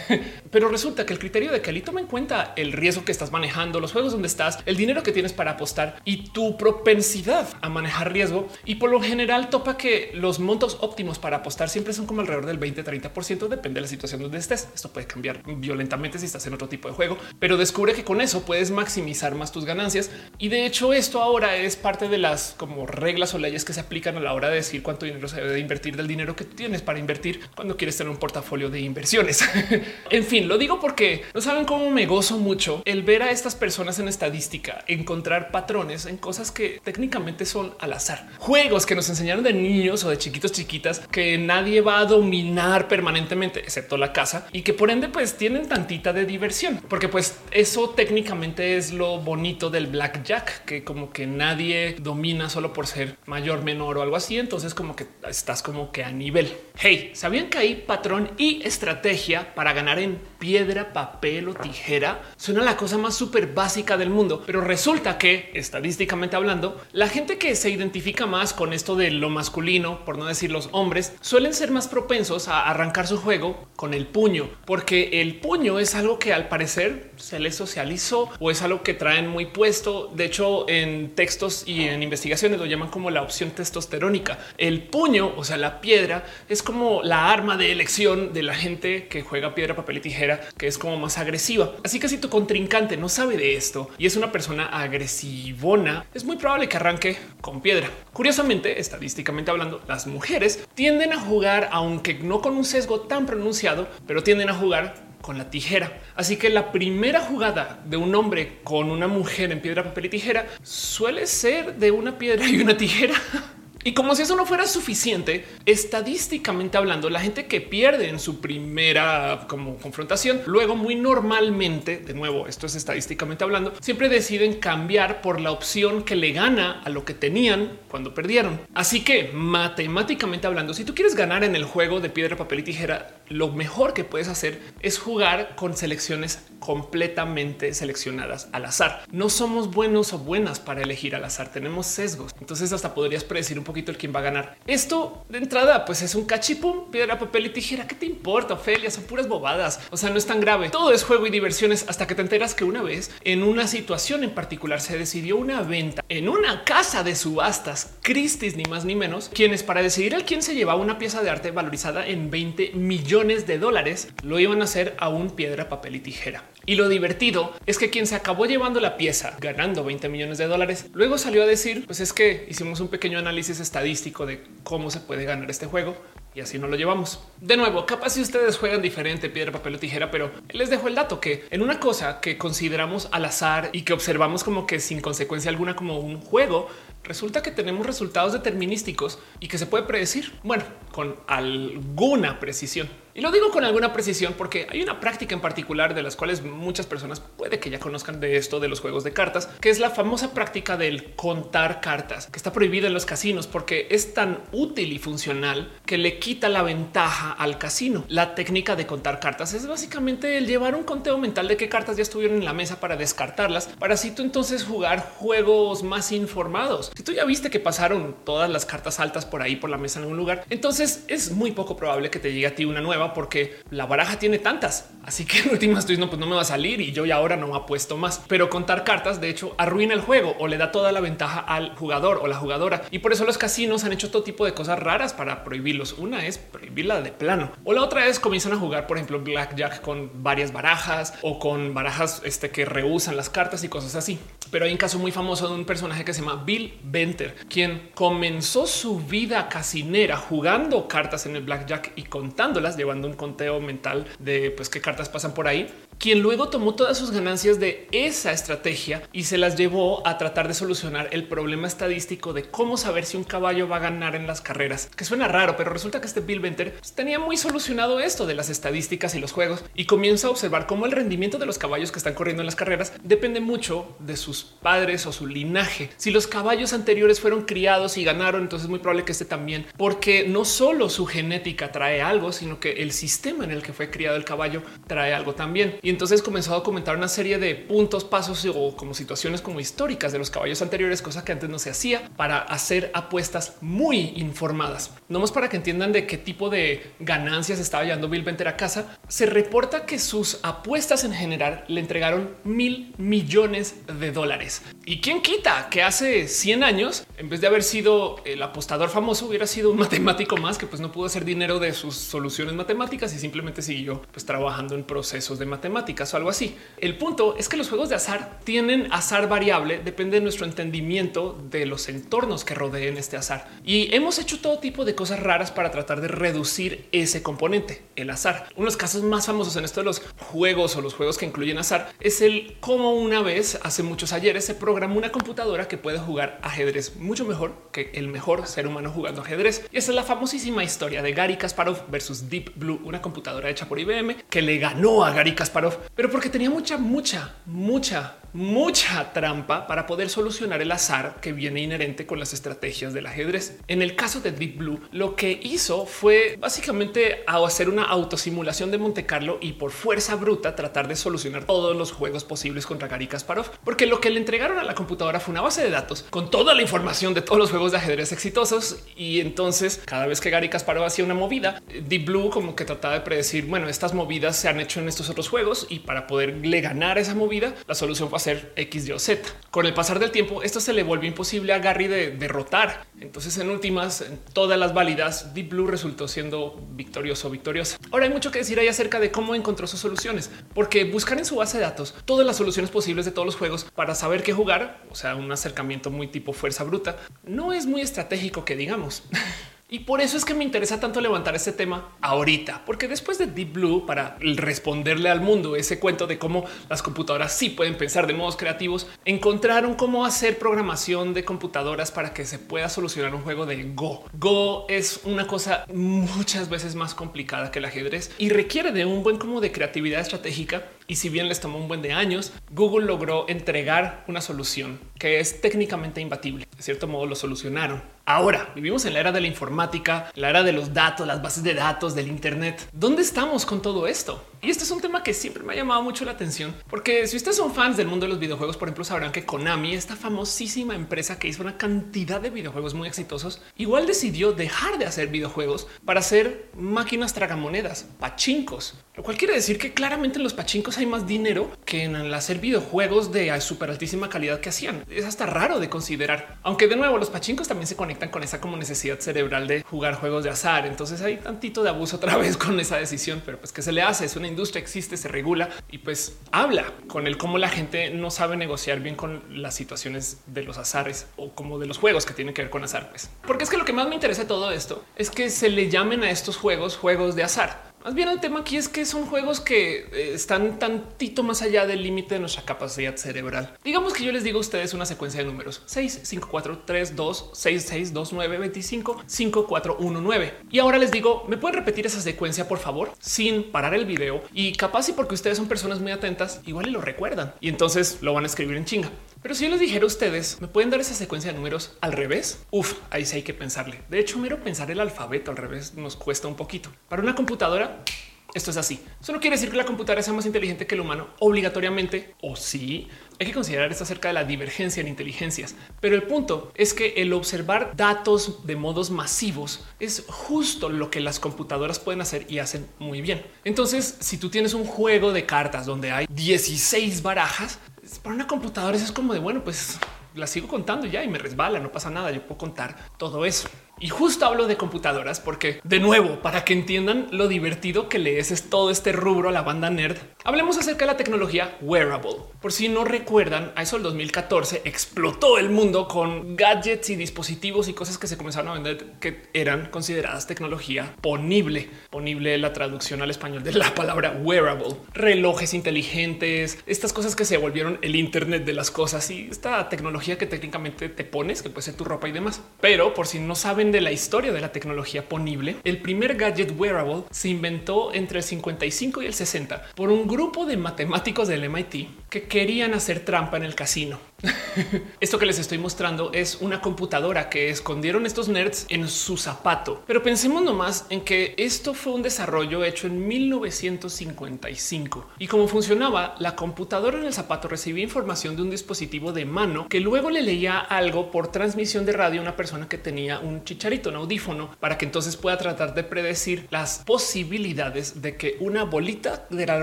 [0.50, 3.80] Pero resulta que el criterio de Kelly toma en cuenta el riesgo que estás manejando,
[3.80, 8.12] los juegos donde estás, el dinero que tienes para apostar y tu propensidad a manejar
[8.12, 8.48] riesgo.
[8.64, 12.46] Y por lo general topa que los montos óptimos para apostar siempre son como alrededor
[12.46, 14.68] del 20, 30 por ciento, depende de la situación donde estés.
[14.74, 18.20] Esto puede cambiar violentamente si estás en otro tipo de juego, pero descubre que con
[18.20, 19.99] eso puedes maximizar más tus ganancias.
[20.38, 23.80] Y de hecho, esto ahora es parte de las como reglas o leyes que se
[23.80, 26.44] aplican a la hora de decir cuánto dinero se debe de invertir del dinero que
[26.44, 29.44] tienes para invertir cuando quieres tener un portafolio de inversiones.
[30.10, 33.54] en fin, lo digo porque no saben cómo me gozo mucho el ver a estas
[33.54, 38.28] personas en estadística encontrar patrones en cosas que técnicamente son al azar.
[38.38, 42.88] Juegos que nos enseñaron de niños o de chiquitos chiquitas que nadie va a dominar
[42.88, 47.36] permanentemente, excepto la casa y que por ende pues tienen tantita de diversión, porque pues
[47.50, 53.16] eso técnicamente es lo bonito del blackjack, que como que nadie domina solo por ser
[53.26, 54.38] mayor, menor o algo así.
[54.38, 56.56] Entonces como que estás como que a nivel.
[56.82, 62.22] Hey, ¿sabían que hay patrón y estrategia para ganar en piedra, papel o tijera?
[62.38, 67.36] Suena la cosa más súper básica del mundo, pero resulta que estadísticamente hablando, la gente
[67.36, 71.52] que se identifica más con esto de lo masculino, por no decir los hombres, suelen
[71.52, 76.18] ser más propensos a arrancar su juego con el puño, porque el puño es algo
[76.18, 80.10] que al parecer se les socializó o es algo que traen muy puesto.
[80.14, 84.38] De hecho, en textos y en investigaciones lo llaman como la opción testosterónica.
[84.56, 86.69] El puño, o sea, la piedra, es como
[87.02, 90.78] la arma de elección de la gente que juega piedra, papel y tijera, que es
[90.78, 91.72] como más agresiva.
[91.84, 96.24] Así que si tu contrincante no sabe de esto y es una persona agresivona, es
[96.24, 97.90] muy probable que arranque con piedra.
[98.12, 103.88] Curiosamente, estadísticamente hablando, las mujeres tienden a jugar, aunque no con un sesgo tan pronunciado,
[104.06, 106.00] pero tienden a jugar con la tijera.
[106.16, 110.08] Así que la primera jugada de un hombre con una mujer en piedra, papel y
[110.08, 113.14] tijera suele ser de una piedra y una tijera.
[113.82, 118.40] Y como si eso no fuera suficiente, estadísticamente hablando, la gente que pierde en su
[118.40, 125.22] primera como confrontación, luego muy normalmente, de nuevo, esto es estadísticamente hablando, siempre deciden cambiar
[125.22, 128.60] por la opción que le gana a lo que tenían cuando perdieron.
[128.74, 132.64] Así que matemáticamente hablando, si tú quieres ganar en el juego de piedra, papel y
[132.64, 139.04] tijera, lo mejor que puedes hacer es jugar con selecciones completamente seleccionadas al azar.
[139.12, 142.34] No somos buenos o buenas para elegir al azar, tenemos sesgos.
[142.40, 144.58] Entonces hasta podrías predecir un poquito el quién va a ganar.
[144.66, 147.86] Esto de entrada, pues es un cachipum, piedra, papel y tijera.
[147.86, 148.90] ¿Qué te importa, Ophelia?
[148.90, 149.80] Son puras bobadas.
[149.90, 150.68] O sea, no es tan grave.
[150.70, 154.24] Todo es juego y diversiones hasta que te enteras que una vez en una situación
[154.24, 158.96] en particular se decidió una venta en una casa de subastas, Christie's ni más ni
[158.96, 162.72] menos, quienes para decidir el quién se llevaba una pieza de arte valorizada en 20
[162.72, 166.42] millones de dólares lo iban a hacer a un piedra, papel y tijera.
[166.64, 170.46] Y lo divertido es que quien se acabó llevando la pieza ganando 20 millones de
[170.46, 174.90] dólares, luego salió a decir, pues es que hicimos un pequeño análisis estadístico de cómo
[174.90, 175.96] se puede ganar este juego
[176.34, 177.20] y así no lo llevamos.
[177.40, 180.94] De nuevo, capaz si ustedes juegan diferente piedra, papel o tijera, pero les dejo el
[180.94, 185.00] dato que en una cosa que consideramos al azar y que observamos como que sin
[185.00, 186.68] consecuencia alguna como un juego,
[187.02, 192.88] resulta que tenemos resultados determinísticos y que se puede predecir, bueno, con alguna precisión.
[193.14, 196.42] Y lo digo con alguna precisión porque hay una práctica en particular de las cuales
[196.42, 199.80] muchas personas puede que ya conozcan de esto de los juegos de cartas, que es
[199.80, 204.38] la famosa práctica del contar cartas, que está prohibida en los casinos porque es tan
[204.52, 208.04] útil y funcional que le quita la ventaja al casino.
[208.08, 211.96] La técnica de contar cartas es básicamente el llevar un conteo mental de qué cartas
[211.96, 216.92] ya estuvieron en la mesa para descartarlas, para así tú entonces jugar juegos más informados.
[216.96, 219.98] Si tú ya viste que pasaron todas las cartas altas por ahí por la mesa
[219.98, 222.99] en algún lugar, entonces es muy poco probable que te llegue a ti una nueva
[223.14, 224.90] porque la baraja tiene tantas.
[225.04, 227.36] Así que en últimas no, pues no me va a salir y yo ya ahora
[227.36, 228.22] no apuesto más.
[228.28, 231.74] Pero contar cartas, de hecho, arruina el juego o le da toda la ventaja al
[231.76, 232.82] jugador o la jugadora.
[232.90, 235.94] Y por eso los casinos han hecho todo tipo de cosas raras para prohibirlos.
[235.94, 239.80] Una es prohibirla de plano o la otra es comienzan a jugar, por ejemplo, blackjack
[239.80, 244.18] con varias barajas o con barajas este, que rehusan las cartas y cosas así.
[244.50, 247.90] Pero hay un caso muy famoso de un personaje que se llama Bill Benter, quien
[247.94, 254.06] comenzó su vida casinera jugando cartas en el blackjack y contándolas, llevando un conteo mental
[254.18, 255.68] de pues qué cartas pasan por ahí
[256.00, 260.48] quien luego tomó todas sus ganancias de esa estrategia y se las llevó a tratar
[260.48, 264.26] de solucionar el problema estadístico de cómo saber si un caballo va a ganar en
[264.26, 268.24] las carreras, que suena raro, pero resulta que este Bill Venter tenía muy solucionado esto
[268.24, 271.58] de las estadísticas y los juegos y comienza a observar cómo el rendimiento de los
[271.58, 275.90] caballos que están corriendo en las carreras depende mucho de sus padres o su linaje.
[275.98, 279.66] Si los caballos anteriores fueron criados y ganaron, entonces es muy probable que este también,
[279.76, 283.90] porque no solo su genética trae algo, sino que el sistema en el que fue
[283.90, 285.78] criado el caballo trae algo también.
[285.90, 290.18] Entonces comenzó a documentar una serie de puntos, pasos o como situaciones como históricas de
[290.18, 294.92] los caballos anteriores, cosa que antes no se hacía para hacer apuestas muy informadas.
[295.08, 298.56] No más para que entiendan de qué tipo de ganancias estaba llevando Bill Venter a
[298.56, 298.98] casa.
[299.08, 304.62] Se reporta que sus apuestas en general le entregaron mil millones de dólares.
[304.84, 309.26] ¿Y quién quita que hace 100 años, en vez de haber sido el apostador famoso,
[309.26, 313.14] hubiera sido un matemático más que pues no pudo hacer dinero de sus soluciones matemáticas
[313.14, 316.56] y simplemente siguió pues trabajando en procesos de matemáticas o algo así.
[316.78, 321.38] El punto es que los juegos de azar tienen azar variable, depende de nuestro entendimiento
[321.50, 323.48] de los entornos que rodeen este azar.
[323.64, 328.10] Y hemos hecho todo tipo de cosas raras para tratar de reducir ese componente, el
[328.10, 328.46] azar.
[328.56, 331.26] Uno de los casos más famosos en esto de los juegos o los juegos que
[331.26, 335.76] incluyen azar es el cómo una vez hace muchos ayeres se programó una computadora que
[335.76, 339.66] puede jugar ajedrez mucho mejor que el mejor ser humano jugando ajedrez.
[339.72, 343.68] Y esa es la famosísima historia de Gary Kasparov versus Deep Blue, una computadora hecha
[343.68, 345.59] por IBM que le ganó a Gary Kasparov,
[345.94, 351.62] pero porque tenía mucha, mucha, mucha mucha trampa para poder solucionar el azar que viene
[351.62, 353.58] inherente con las estrategias del ajedrez.
[353.68, 358.78] En el caso de Deep Blue, lo que hizo fue básicamente hacer una autosimulación de
[358.78, 363.06] Monte Carlo y por fuerza bruta tratar de solucionar todos los juegos posibles contra Gary
[363.06, 366.30] Kasparov, porque lo que le entregaron a la computadora fue una base de datos con
[366.30, 368.84] toda la información de todos los juegos de ajedrez exitosos.
[368.96, 372.94] Y entonces, cada vez que Gary Kasparov hacía una movida, Deep Blue como que trataba
[372.94, 376.60] de predecir, bueno, estas movidas se han hecho en estos otros juegos y para poderle
[376.60, 379.28] ganar esa movida, la solución fue hacer X, Y o Z.
[379.50, 382.86] Con el pasar del tiempo, esto se le volvió imposible a Gary de derrotar.
[383.00, 387.78] Entonces, en últimas, en todas las válidas, Deep Blue resultó siendo victorioso victoriosa.
[387.90, 391.24] Ahora hay mucho que decir ahí acerca de cómo encontró sus soluciones, porque buscar en
[391.24, 394.32] su base de datos todas las soluciones posibles de todos los juegos para saber qué
[394.32, 399.02] jugar, o sea, un acercamiento muy tipo fuerza bruta, no es muy estratégico que digamos.
[399.70, 403.26] Y por eso es que me interesa tanto levantar este tema ahorita, porque después de
[403.26, 408.08] Deep Blue, para responderle al mundo ese cuento de cómo las computadoras sí pueden pensar
[408.08, 413.22] de modos creativos, encontraron cómo hacer programación de computadoras para que se pueda solucionar un
[413.22, 414.04] juego de Go.
[414.14, 419.04] Go es una cosa muchas veces más complicada que el ajedrez y requiere de un
[419.04, 420.64] buen como de creatividad estratégica.
[420.90, 425.20] Y si bien les tomó un buen de años, Google logró entregar una solución que
[425.20, 426.48] es técnicamente imbatible.
[426.56, 427.80] De cierto modo lo solucionaron.
[428.06, 431.44] Ahora vivimos en la era de la informática, la era de los datos, las bases
[431.44, 432.68] de datos del Internet.
[432.72, 434.26] ¿Dónde estamos con todo esto?
[434.42, 437.16] Y este es un tema que siempre me ha llamado mucho la atención, porque si
[437.16, 440.74] ustedes son fans del mundo de los videojuegos, por ejemplo, sabrán que Konami, esta famosísima
[440.74, 445.68] empresa que hizo una cantidad de videojuegos muy exitosos, igual decidió dejar de hacer videojuegos
[445.84, 450.86] para hacer máquinas tragamonedas, pachincos, lo cual quiere decir que claramente en los pachincos hay
[450.86, 454.84] más dinero que en hacer videojuegos de súper altísima calidad que hacían.
[454.90, 458.40] Es hasta raro de considerar, aunque de nuevo los pachincos también se conectan con esa
[458.40, 460.66] como necesidad cerebral de jugar juegos de azar.
[460.66, 463.82] Entonces hay tantito de abuso otra vez con esa decisión, pero pues que se le
[463.82, 464.04] hace.
[464.04, 468.10] Es una industria, existe, se regula y pues habla con el cómo la gente no
[468.10, 472.14] sabe negociar bien con las situaciones de los azares o como de los juegos que
[472.14, 472.90] tienen que ver con azar.
[472.90, 475.48] Pues porque es que lo que más me interesa de todo esto es que se
[475.48, 478.84] le llamen a estos juegos juegos de azar más bien el tema aquí es que
[478.84, 483.56] son juegos que eh, están tantito más allá del límite de nuestra capacidad cerebral.
[483.64, 486.96] Digamos que yo les digo a ustedes una secuencia de números 6, 5, 4, 3,
[486.96, 490.34] 2, 6, 6, 2, 9, 25, 5, 4, 1, 9.
[490.50, 492.92] Y ahora les digo, ¿me pueden repetir esa secuencia, por favor?
[493.00, 496.70] Sin parar el video y capaz y porque ustedes son personas muy atentas, igual y
[496.70, 498.90] lo recuerdan y entonces lo van a escribir en chinga.
[499.22, 501.92] Pero si yo les dijera a ustedes, ¿me pueden dar esa secuencia de números al
[501.92, 502.42] revés?
[502.50, 503.82] Uf, ahí sí hay que pensarle.
[503.90, 506.70] De hecho, mero pensar el alfabeto al revés nos cuesta un poquito.
[506.88, 507.84] Para una computadora,
[508.32, 508.80] esto es así.
[509.00, 512.36] Eso no quiere decir que la computadora sea más inteligente que el humano obligatoriamente, o
[512.36, 512.88] sí.
[513.18, 515.54] Hay que considerar esto acerca de la divergencia en inteligencias.
[515.80, 521.00] Pero el punto es que el observar datos de modos masivos es justo lo que
[521.00, 523.22] las computadoras pueden hacer y hacen muy bien.
[523.44, 527.58] Entonces, si tú tienes un juego de cartas donde hay 16 barajas,
[527.98, 529.78] para una computadora eso es como de bueno, pues
[530.14, 532.10] la sigo contando ya y me resbala, no pasa nada.
[532.10, 533.48] Yo puedo contar todo eso.
[533.82, 538.18] Y justo hablo de computadoras porque, de nuevo, para que entiendan lo divertido que le
[538.18, 542.16] es todo este rubro a la banda nerd, hablemos acerca de la tecnología wearable.
[542.42, 547.68] Por si no recuerdan, a eso el 2014 explotó el mundo con gadgets y dispositivos
[547.68, 551.70] y cosas que se comenzaron a vender que eran consideradas tecnología ponible.
[551.88, 554.76] Ponible la traducción al español de la palabra wearable.
[554.92, 560.18] Relojes inteligentes, estas cosas que se volvieron el Internet de las cosas y esta tecnología
[560.18, 562.42] que técnicamente te pones, que puede ser tu ropa y demás.
[562.60, 566.52] Pero por si no saben de la historia de la tecnología ponible, el primer gadget
[566.58, 571.48] wearable se inventó entre el 55 y el 60 por un grupo de matemáticos del
[571.48, 573.98] MIT que querían hacer trampa en el casino.
[575.00, 579.82] Esto que les estoy mostrando es una computadora que escondieron estos nerds en su zapato.
[579.86, 586.14] Pero pensemos nomás en que esto fue un desarrollo hecho en 1955 y cómo funcionaba
[586.18, 590.22] la computadora en el zapato recibía información de un dispositivo de mano que luego le
[590.22, 594.50] leía algo por transmisión de radio a una persona que tenía un chicharito, un audífono,
[594.60, 599.62] para que entonces pueda tratar de predecir las posibilidades de que una bolita de la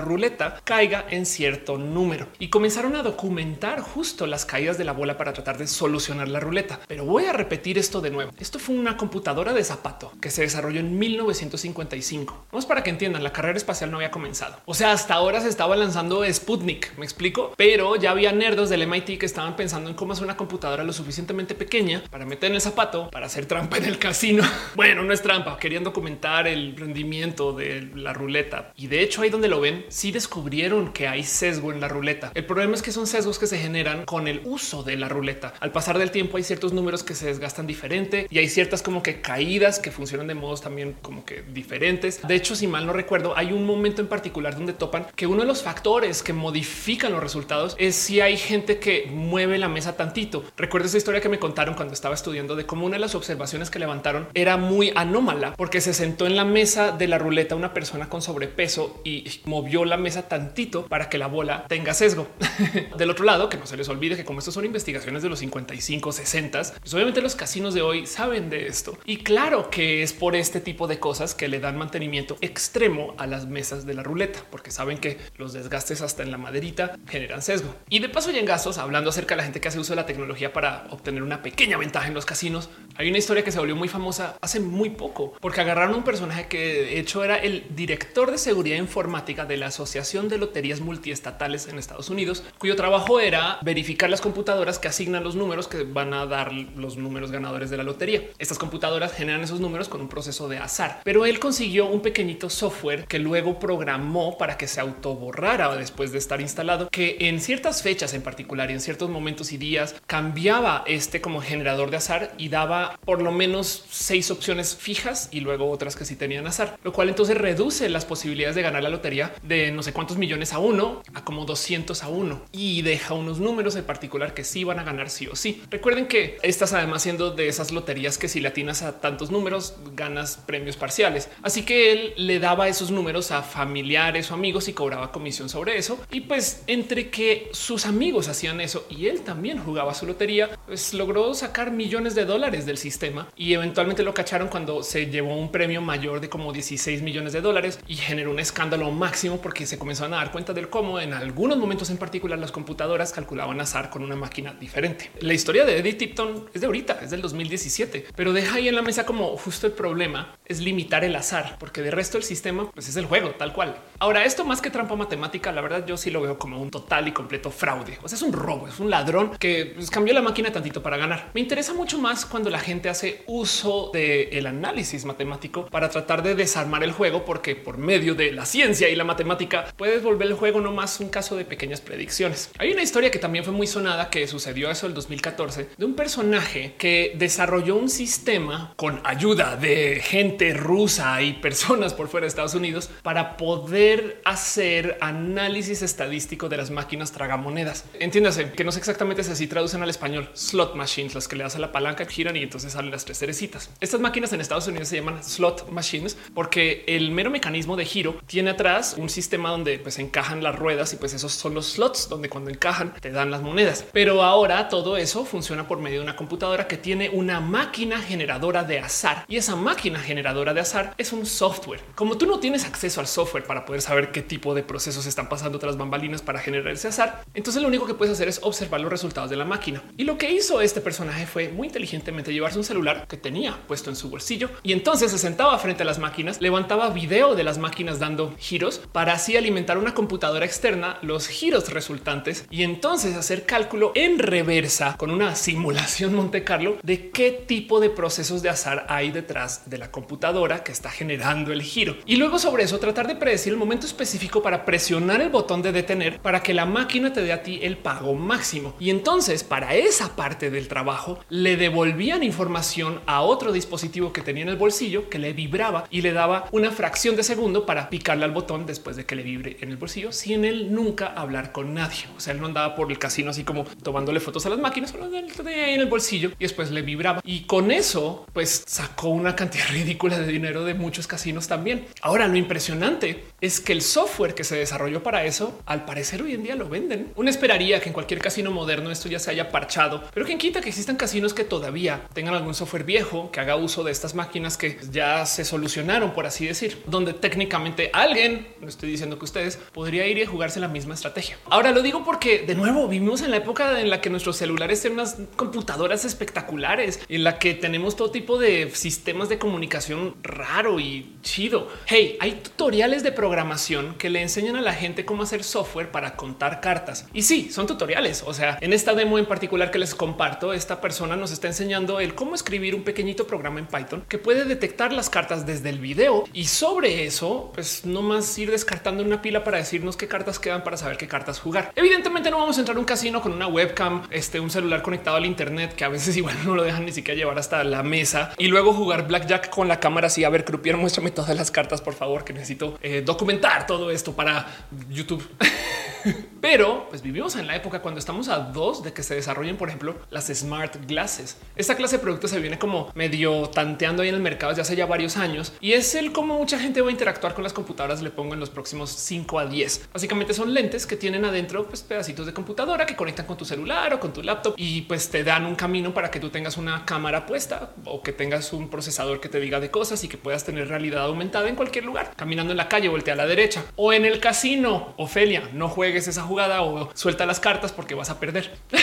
[0.00, 5.16] ruleta caiga en cierto número y comenzaron a documentar justo las caídas de la bola
[5.16, 6.80] para tratar de solucionar la ruleta.
[6.88, 8.32] Pero voy a repetir esto de nuevo.
[8.40, 12.46] Esto fue una computadora de zapato que se desarrolló en 1955.
[12.50, 14.56] Vamos para que entiendan, la carrera espacial no había comenzado.
[14.64, 18.86] O sea, hasta ahora se estaba lanzando Sputnik, me explico, pero ya había nerdos del
[18.86, 22.56] MIT que estaban pensando en cómo hacer una computadora lo suficientemente pequeña para meter en
[22.56, 24.42] el zapato para hacer trampa en el casino.
[24.74, 28.72] Bueno, no es trampa, querían documentar el rendimiento de la ruleta.
[28.76, 32.30] Y de hecho, ahí donde lo ven, sí descubrieron que hay sesgo en la ruleta.
[32.34, 35.54] El problema es que son sesgos que se generan con el uso de la ruleta.
[35.60, 39.02] Al pasar del tiempo hay ciertos números que se desgastan diferente y hay ciertas como
[39.02, 42.26] que caídas que funcionan de modos también como que diferentes.
[42.26, 45.42] De hecho, si mal no recuerdo, hay un momento en particular donde topan que uno
[45.42, 49.96] de los factores que modifican los resultados es si hay gente que mueve la mesa
[49.96, 50.44] tantito.
[50.56, 53.70] Recuerdo esa historia que me contaron cuando estaba estudiando de cómo una de las observaciones
[53.70, 57.74] que levantaron era muy anómala porque se sentó en la mesa de la ruleta una
[57.74, 62.28] persona con sobrepeso y movió la mesa tantito para que la bola tenga sesgo.
[62.96, 65.38] Del otro lado, que no se les olvide que como estos son investigaciones de los
[65.38, 68.98] 55, 60, pues obviamente los casinos de hoy saben de esto.
[69.06, 73.26] Y claro que es por este tipo de cosas que le dan mantenimiento extremo a
[73.26, 77.40] las mesas de la ruleta, porque saben que los desgastes hasta en la maderita generan
[77.40, 77.74] sesgo.
[77.88, 79.96] Y de paso y en gastos, hablando acerca de la gente que hace uso de
[79.96, 83.60] la tecnología para obtener una pequeña ventaja en los casinos, hay una historia que se
[83.60, 87.64] volvió muy famosa hace muy poco, porque agarraron un personaje que de hecho era el
[87.70, 93.20] director de seguridad informática de la Asociación de Loterías Multiestatales en Estados Unidos, cuyo trabajo
[93.20, 97.70] era verificar las computadoras que asignan los números que van a dar los números ganadores
[97.70, 98.22] de la lotería.
[98.40, 102.50] Estas computadoras generan esos números con un proceso de azar, pero él consiguió un pequeñito
[102.50, 107.80] software que luego programó para que se autoborrara después de estar instalado, que en ciertas
[107.80, 112.34] fechas en particular y en ciertos momentos y días cambiaba este como generador de azar
[112.38, 116.78] y daba por lo menos seis opciones fijas y luego otras que sí tenían azar,
[116.82, 120.52] lo cual entonces reduce las posibilidades de ganar la lotería de no sé cuántos millones
[120.52, 124.64] a uno a como 200 a uno y deja unos números en particular que sí
[124.64, 125.62] van a ganar sí o sí.
[125.70, 130.36] Recuerden que estás además siendo de esas loterías que si latinas a tantos números ganas
[130.36, 131.28] premios parciales.
[131.42, 135.76] Así que él le daba esos números a familiares o amigos y cobraba comisión sobre
[135.76, 135.98] eso.
[136.10, 140.94] Y pues entre que sus amigos hacían eso y él también jugaba su lotería, pues
[140.94, 145.52] logró sacar millones de dólares del sistema y eventualmente lo cacharon cuando se llevó un
[145.52, 149.78] premio mayor de como 16 millones de dólares y generó un escándalo máximo porque se
[149.78, 153.90] comenzaron a dar cuenta del cómo en algunos momentos en particular las computadoras calculaban azar
[153.90, 155.10] con una máquina diferente.
[155.20, 158.76] La historia de Eddie Tipton es de ahorita, es del 2017, pero deja ahí en
[158.76, 162.70] la mesa como justo el problema es limitar el azar, porque de resto el sistema
[162.72, 163.76] pues es el juego tal cual.
[163.98, 167.08] Ahora, esto más que trampa matemática, la verdad yo sí lo veo como un total
[167.08, 167.98] y completo fraude.
[168.02, 170.96] O sea, es un robo, es un ladrón que pues, cambió la máquina tantito para
[170.96, 171.30] ganar.
[171.34, 176.22] Me interesa mucho más cuando la gente hace uso del el análisis matemático para tratar
[176.22, 180.28] de desarmar el juego, porque por medio de la ciencia y la matemática puedes volver
[180.28, 182.50] el juego no más un caso de pequeñas predicciones.
[182.58, 185.94] Hay una historia que también fue muy sonada que sucedió eso el 2014 de un
[185.94, 192.28] personaje que desarrolló un sistema con ayuda de gente rusa y personas por fuera de
[192.28, 197.86] Estados Unidos para poder hacer análisis estadístico de las máquinas tragamonedas.
[197.98, 201.44] Entiéndase que no sé exactamente si así traducen al español slot machines, las que le
[201.44, 203.70] das a la palanca, giran y entonces salen las tres cerecitas.
[203.80, 208.16] Estas máquinas en Estados Unidos se llaman slot machines porque el mero mecanismo de giro
[208.26, 212.08] tiene atrás un sistema donde pues encajan las ruedas y pues esos son los slots
[212.08, 213.84] donde cuando encajan te dan las monedas.
[213.92, 218.64] Pero ahora todo eso funciona por medio de una computadora que tiene una máquina generadora
[218.64, 221.80] de azar y esa máquina generadora de azar es un software.
[221.94, 225.28] Como tú no tienes acceso al software para poder saber qué tipo de procesos están
[225.28, 228.80] pasando tras bambalinas para generar ese azar, entonces lo único que puedes hacer es observar
[228.80, 229.82] los resultados de la máquina.
[229.96, 233.90] Y lo que hizo este personaje fue muy inteligentemente llevarse un celular que tenía puesto
[233.90, 237.58] en su bolsillo y entonces se sentaba frente a las máquinas, levantaba video de las
[237.58, 243.44] máquinas dando giros para así alimentar una computadora externa los giros resultantes y entonces hacer
[243.44, 248.86] cálculo en reversa con una simulación Monte Carlo de qué tipo de procesos de azar
[248.88, 251.96] hay detrás de la computadora que está generando el giro.
[252.06, 255.72] Y luego sobre eso tratar de predecir el momento específico para presionar el botón de
[255.72, 258.76] detener para que la máquina te dé a ti el pago máximo.
[258.78, 264.44] Y entonces para esa parte del trabajo le devolvían información a otro dispositivo que tenía
[264.44, 268.24] en el bolsillo que le vibraba y le daba una fracción de segundo para picarle
[268.24, 271.74] al botón después de que le vibre en el bolsillo sin él nunca hablar con
[271.74, 272.04] nadie.
[272.16, 274.90] O sea, él no andaba por el casino así como tomándole fotos a las máquinas,
[274.90, 277.20] solo en el bolsillo y después le vibraba.
[277.24, 281.86] Y con eso, pues sacó una cantidad ridícula de dinero de muchos casinos también.
[282.02, 286.34] Ahora, lo impresionante es que el software que se desarrolló para eso, al parecer hoy
[286.34, 287.12] en día lo venden.
[287.16, 290.60] Uno esperaría que en cualquier casino moderno esto ya se haya parchado, pero quien quita
[290.60, 294.56] que existan casinos que todavía tengan algún software viejo que haga uso de estas máquinas
[294.56, 299.56] que ya se solucionaron, por así decir, donde técnicamente alguien, no estoy diciendo que ustedes,
[299.72, 301.38] podría ir y jugarse la misma estrategia.
[301.48, 304.80] Ahora lo digo porque de nuevo vivimos en la época en la que nuestros celulares
[304.80, 310.80] tienen unas computadoras espectaculares, en la que tenemos todo tipo de sistemas de comunicación raro
[310.80, 311.68] y chido.
[311.86, 316.16] Hey, hay tutoriales de programación que le enseñan a la gente cómo hacer software para
[316.16, 317.06] contar cartas.
[317.12, 318.24] Y sí, son tutoriales.
[318.26, 322.00] O sea, en esta demo en particular que les comparto, esta persona nos está enseñando
[322.14, 326.24] cómo escribir un pequeñito programa en Python que puede detectar las cartas desde el video
[326.32, 330.64] y sobre eso, pues no más ir descartando una pila para decirnos qué cartas quedan
[330.64, 331.72] para saber qué cartas jugar.
[331.76, 335.16] Evidentemente no vamos a entrar a un casino con una webcam, este, un celular conectado
[335.16, 338.32] al internet que a veces igual no lo dejan ni siquiera llevar hasta la mesa
[338.38, 340.24] y luego jugar blackjack con la cámara así.
[340.24, 344.14] A ver, Crupier, muéstrame todas las cartas, por favor, que necesito eh, documentar todo esto
[344.14, 344.46] para
[344.88, 345.26] YouTube.
[346.40, 349.68] Pero pues vivimos en la época cuando estamos a dos de que se desarrollen, por
[349.68, 351.36] ejemplo, las smart glasses.
[351.56, 354.76] Esta clase de productos se viene como medio tanteando ahí en el mercado desde hace
[354.76, 358.02] ya varios años y es el cómo mucha gente va a interactuar con las computadoras.
[358.02, 359.88] Le pongo en los próximos 5 a 10.
[359.92, 363.92] Básicamente son lentes que tienen adentro pues, pedacitos de computadora que conectan con tu celular
[363.94, 366.84] o con tu laptop y pues te dan un camino para que tú tengas una
[366.84, 370.44] cámara puesta o que tengas un procesador que te diga de cosas y que puedas
[370.44, 372.12] tener realidad aumentada en cualquier lugar.
[372.16, 374.94] Caminando en la calle, voltea a la derecha o en el casino.
[374.96, 378.52] Ofelia, no juegues esa jugada o suelta las cartas porque vas a perder.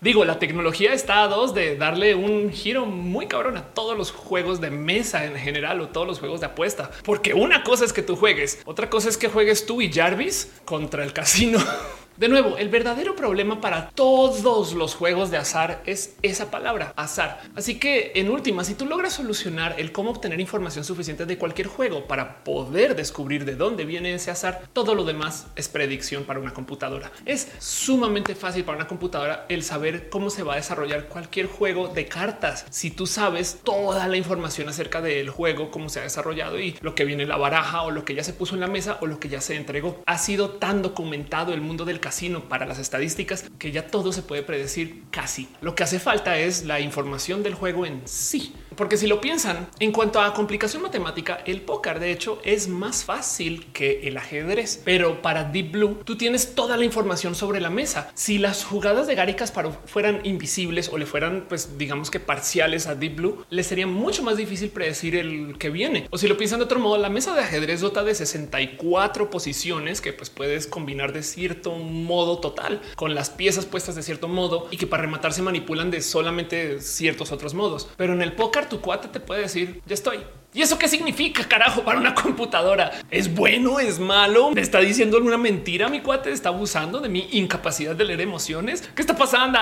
[0.00, 4.10] Digo, la tecnología está a dos de darle un giro muy cabrón a todos los
[4.12, 7.94] juegos de mesa en general o todos los juegos de apuesta, porque una cosa es
[7.94, 11.58] que tú juegues, otra cosa es que juegues tú y Jarvis contra el casino.
[12.16, 17.40] De nuevo, el verdadero problema para todos los juegos de azar es esa palabra azar.
[17.56, 21.66] Así que en última, si tú logras solucionar el cómo obtener información suficiente de cualquier
[21.66, 26.38] juego para poder descubrir de dónde viene ese azar, todo lo demás es predicción para
[26.38, 27.10] una computadora.
[27.26, 31.88] Es sumamente fácil para una computadora el saber cómo se va a desarrollar cualquier juego
[31.88, 32.64] de cartas.
[32.70, 36.94] Si tú sabes toda la información acerca del juego, cómo se ha desarrollado y lo
[36.94, 39.06] que viene en la baraja o lo que ya se puso en la mesa o
[39.06, 42.78] lo que ya se entregó, ha sido tan documentado el mundo del casino para las
[42.78, 45.48] estadísticas que ya todo se puede predecir casi.
[45.62, 48.52] Lo que hace falta es la información del juego en sí.
[48.76, 53.04] Porque si lo piensan, en cuanto a complicación matemática, el póker de hecho es más
[53.04, 54.80] fácil que el ajedrez.
[54.84, 58.10] Pero para Deep Blue, tú tienes toda la información sobre la mesa.
[58.14, 62.86] Si las jugadas de Gary Kasparov fueran invisibles o le fueran, pues digamos que parciales
[62.86, 66.08] a Deep Blue, le sería mucho más difícil predecir el que viene.
[66.10, 70.00] O si lo piensan de otro modo, la mesa de ajedrez dota de 64 posiciones
[70.00, 74.68] que pues puedes combinar de cierto modo total con las piezas puestas de cierto modo
[74.70, 77.88] y que para rematar se manipulan de solamente ciertos otros modos.
[77.96, 80.24] Pero en el póker tu cuate te puede decir ya estoy.
[80.56, 82.92] ¿Y eso qué significa, carajo, para una computadora?
[83.10, 83.80] ¿Es bueno?
[83.80, 84.52] ¿Es malo?
[84.52, 85.88] ¿Me está diciendo alguna mentira?
[85.88, 88.88] Mi cuate está abusando de mi incapacidad de leer emociones.
[88.94, 89.58] ¿Qué está pasando?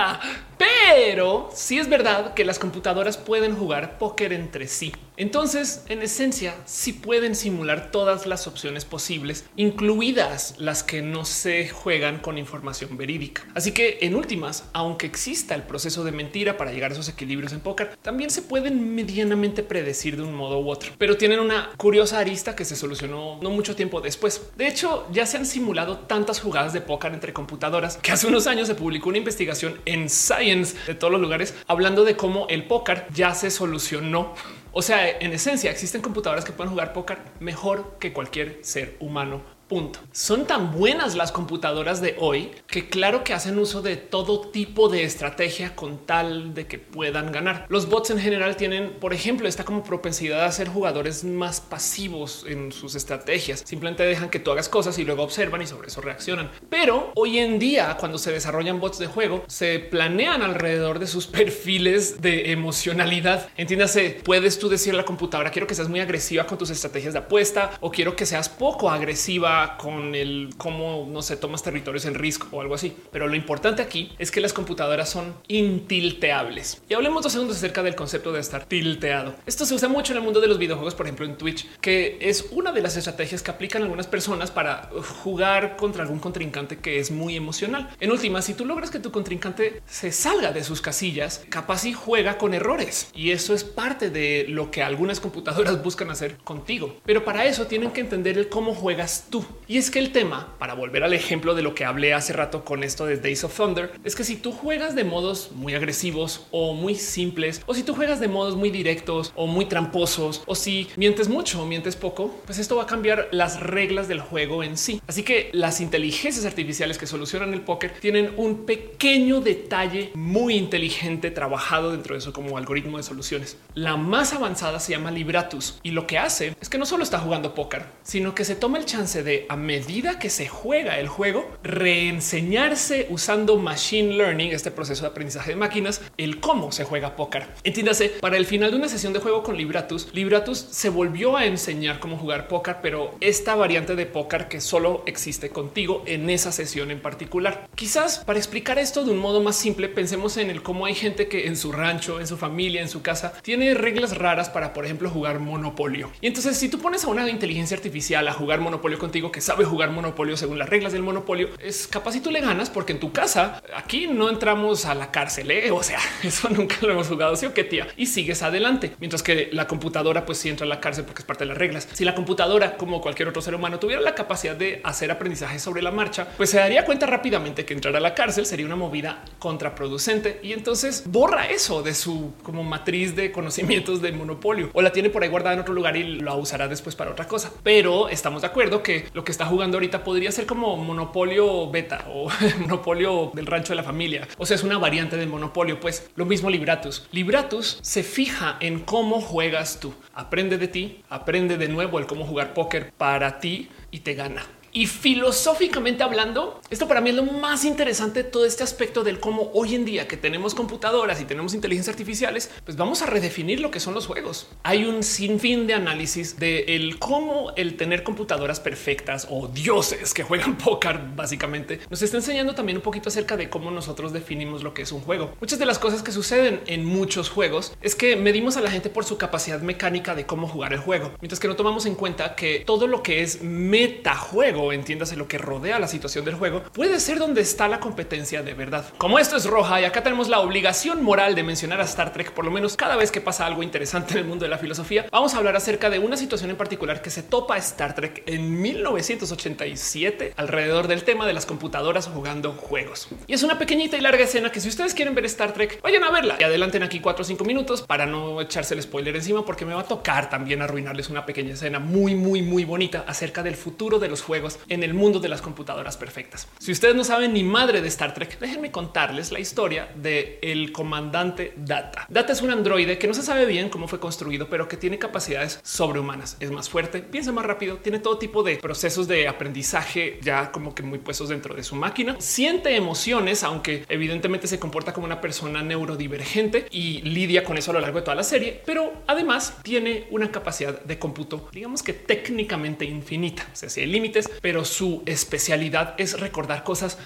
[0.55, 4.93] Pero sí es verdad que las computadoras pueden jugar póker entre sí.
[5.17, 11.69] Entonces, en esencia, sí pueden simular todas las opciones posibles, incluidas las que no se
[11.69, 13.45] juegan con información verídica.
[13.53, 17.53] Así que, en últimas, aunque exista el proceso de mentira para llegar a esos equilibrios
[17.53, 20.82] en póker, también se pueden medianamente predecir de un modo u otro.
[20.97, 24.49] Pero tienen una curiosa arista que se solucionó no mucho tiempo después.
[24.55, 28.47] De hecho, ya se han simulado tantas jugadas de póker entre computadoras que hace unos
[28.47, 32.65] años se publicó una investigación en Science de todos los lugares hablando de cómo el
[32.65, 34.33] póker ya se solucionó
[34.75, 39.52] o sea, en esencia existen computadoras que pueden jugar póker mejor que cualquier ser humano
[39.67, 39.99] Punto.
[40.11, 44.89] Son tan buenas las computadoras de hoy que claro que hacen uso de todo tipo
[44.89, 47.65] de estrategia con tal de que puedan ganar.
[47.69, 52.45] Los bots en general tienen, por ejemplo, esta como propensidad a ser jugadores más pasivos
[52.47, 53.63] en sus estrategias.
[53.65, 56.51] Simplemente dejan que tú hagas cosas y luego observan y sobre eso reaccionan.
[56.69, 61.27] Pero hoy en día, cuando se desarrollan bots de juego, se planean alrededor de sus
[61.43, 63.49] perfiles de emocionalidad.
[63.55, 67.13] Entiéndase, puedes tú decir a la computadora, quiero que seas muy agresiva con tus estrategias
[67.13, 72.05] de apuesta o quiero que seas poco agresiva con el cómo no se tomas territorios
[72.05, 72.95] en riesgo o algo así.
[73.11, 76.81] Pero lo importante aquí es que las computadoras son intilteables.
[76.89, 79.35] Y hablemos dos segundos acerca del concepto de estar tilteado.
[79.45, 82.17] Esto se usa mucho en el mundo de los videojuegos, por ejemplo en Twitch, que
[82.21, 84.89] es una de las estrategias que aplican algunas personas para
[85.23, 87.89] jugar contra algún contrincante que es muy emocional.
[87.99, 91.93] En última, si tú logras que tu contrincante se salga de sus casillas, capaz y
[91.93, 93.09] juega con errores.
[93.13, 96.97] Y eso es parte de lo que algunas computadoras buscan hacer contigo.
[97.05, 100.55] Pero para eso tienen que entender el cómo juegas tú Y es que el tema,
[100.59, 103.55] para volver al ejemplo de lo que hablé hace rato con esto de Days of
[103.55, 107.83] Thunder, es que si tú juegas de modos muy agresivos o muy simples, o si
[107.83, 111.95] tú juegas de modos muy directos o muy tramposos, o si mientes mucho o mientes
[111.95, 115.01] poco, pues esto va a cambiar las reglas del juego en sí.
[115.07, 121.31] Así que las inteligencias artificiales que solucionan el póker tienen un pequeño detalle muy inteligente
[121.31, 123.57] trabajado dentro de eso como algoritmo de soluciones.
[123.75, 127.19] La más avanzada se llama Libratus y lo que hace es que no solo está
[127.19, 131.07] jugando póker, sino que se toma el chance de a medida que se juega el
[131.07, 137.15] juego, reenseñarse usando machine learning, este proceso de aprendizaje de máquinas, el cómo se juega
[137.15, 137.47] póker.
[137.63, 141.45] Entiéndase, para el final de una sesión de juego con Libratus, Libratus se volvió a
[141.45, 146.51] enseñar cómo jugar póker, pero esta variante de póker que solo existe contigo en esa
[146.51, 147.67] sesión en particular.
[147.75, 151.27] Quizás para explicar esto de un modo más simple, pensemos en el cómo hay gente
[151.27, 154.85] que en su rancho, en su familia, en su casa, tiene reglas raras para, por
[154.85, 156.11] ejemplo, jugar monopolio.
[156.21, 159.65] Y entonces, si tú pones a una inteligencia artificial a jugar monopolio contigo, que sabe
[159.65, 162.99] jugar monopolio según las reglas del monopolio, es capaz si tú le ganas, porque en
[162.99, 165.51] tu casa aquí no entramos a la cárcel.
[165.51, 165.71] ¿eh?
[165.71, 167.35] O sea, eso nunca lo hemos jugado.
[167.35, 170.69] Sí o qué tía y sigues adelante, mientras que la computadora, pues sí entra a
[170.69, 171.87] la cárcel porque es parte de las reglas.
[171.93, 175.81] Si la computadora, como cualquier otro ser humano, tuviera la capacidad de hacer aprendizaje sobre
[175.81, 179.23] la marcha, pues se daría cuenta rápidamente que entrar a la cárcel sería una movida
[179.39, 184.91] contraproducente y entonces borra eso de su como matriz de conocimientos de monopolio o la
[184.91, 187.51] tiene por ahí guardada en otro lugar y lo usará después para otra cosa.
[187.63, 192.05] Pero estamos de acuerdo que lo que está jugando ahorita podría ser como monopolio beta
[192.09, 194.27] o monopolio del rancho de la familia.
[194.37, 195.79] O sea, es una variante del monopolio.
[195.79, 197.07] Pues lo mismo Libratus.
[197.11, 199.93] Libratus se fija en cómo juegas tú.
[200.13, 204.43] Aprende de ti, aprende de nuevo el cómo jugar póker para ti y te gana.
[204.75, 209.19] Y filosóficamente hablando, esto para mí es lo más interesante de todo este aspecto del
[209.19, 213.59] cómo hoy en día que tenemos computadoras y tenemos inteligencia artificiales, pues vamos a redefinir
[213.59, 214.47] lo que son los juegos.
[214.63, 220.57] Hay un sinfín de análisis de cómo el tener computadoras perfectas o dioses que juegan
[220.63, 224.81] póker básicamente nos está enseñando también un poquito acerca de cómo nosotros definimos lo que
[224.81, 225.35] es un juego.
[225.39, 228.89] Muchas de las cosas que suceden en muchos juegos es que medimos a la gente
[228.89, 232.33] por su capacidad mecánica de cómo jugar el juego, mientras que no tomamos en cuenta
[232.35, 236.99] que todo lo que es metajuego entiéndase lo que rodea la situación del juego, puede
[236.99, 238.85] ser donde está la competencia de verdad.
[238.97, 242.31] Como esto es roja y acá tenemos la obligación moral de mencionar a Star Trek,
[242.31, 245.05] por lo menos cada vez que pasa algo interesante en el mundo de la filosofía,
[245.11, 248.61] vamos a hablar acerca de una situación en particular que se topa Star Trek en
[248.61, 253.07] 1987 alrededor del tema de las computadoras jugando juegos.
[253.27, 256.03] Y es una pequeñita y larga escena que si ustedes quieren ver Star Trek, vayan
[256.03, 259.45] a verla y adelanten aquí cuatro o cinco minutos para no echarse el spoiler encima
[259.45, 263.43] porque me va a tocar también arruinarles una pequeña escena muy, muy, muy bonita acerca
[263.43, 266.47] del futuro de los juegos en el mundo de las computadoras perfectas.
[266.59, 270.71] Si ustedes no saben ni madre de Star Trek, déjenme contarles la historia de el
[270.71, 272.05] comandante Data.
[272.09, 274.99] Data es un androide que no se sabe bien cómo fue construido, pero que tiene
[274.99, 276.37] capacidades sobrehumanas.
[276.39, 280.73] Es más fuerte, piensa más rápido, tiene todo tipo de procesos de aprendizaje ya como
[280.75, 282.15] que muy puestos dentro de su máquina.
[282.19, 287.75] Siente emociones, aunque evidentemente se comporta como una persona neurodivergente y lidia con eso a
[287.75, 291.93] lo largo de toda la serie, pero además tiene una capacidad de cómputo, digamos que
[291.93, 293.47] técnicamente infinita.
[293.51, 296.97] O sea, si hay límites, pero su especialidad es recordar cosas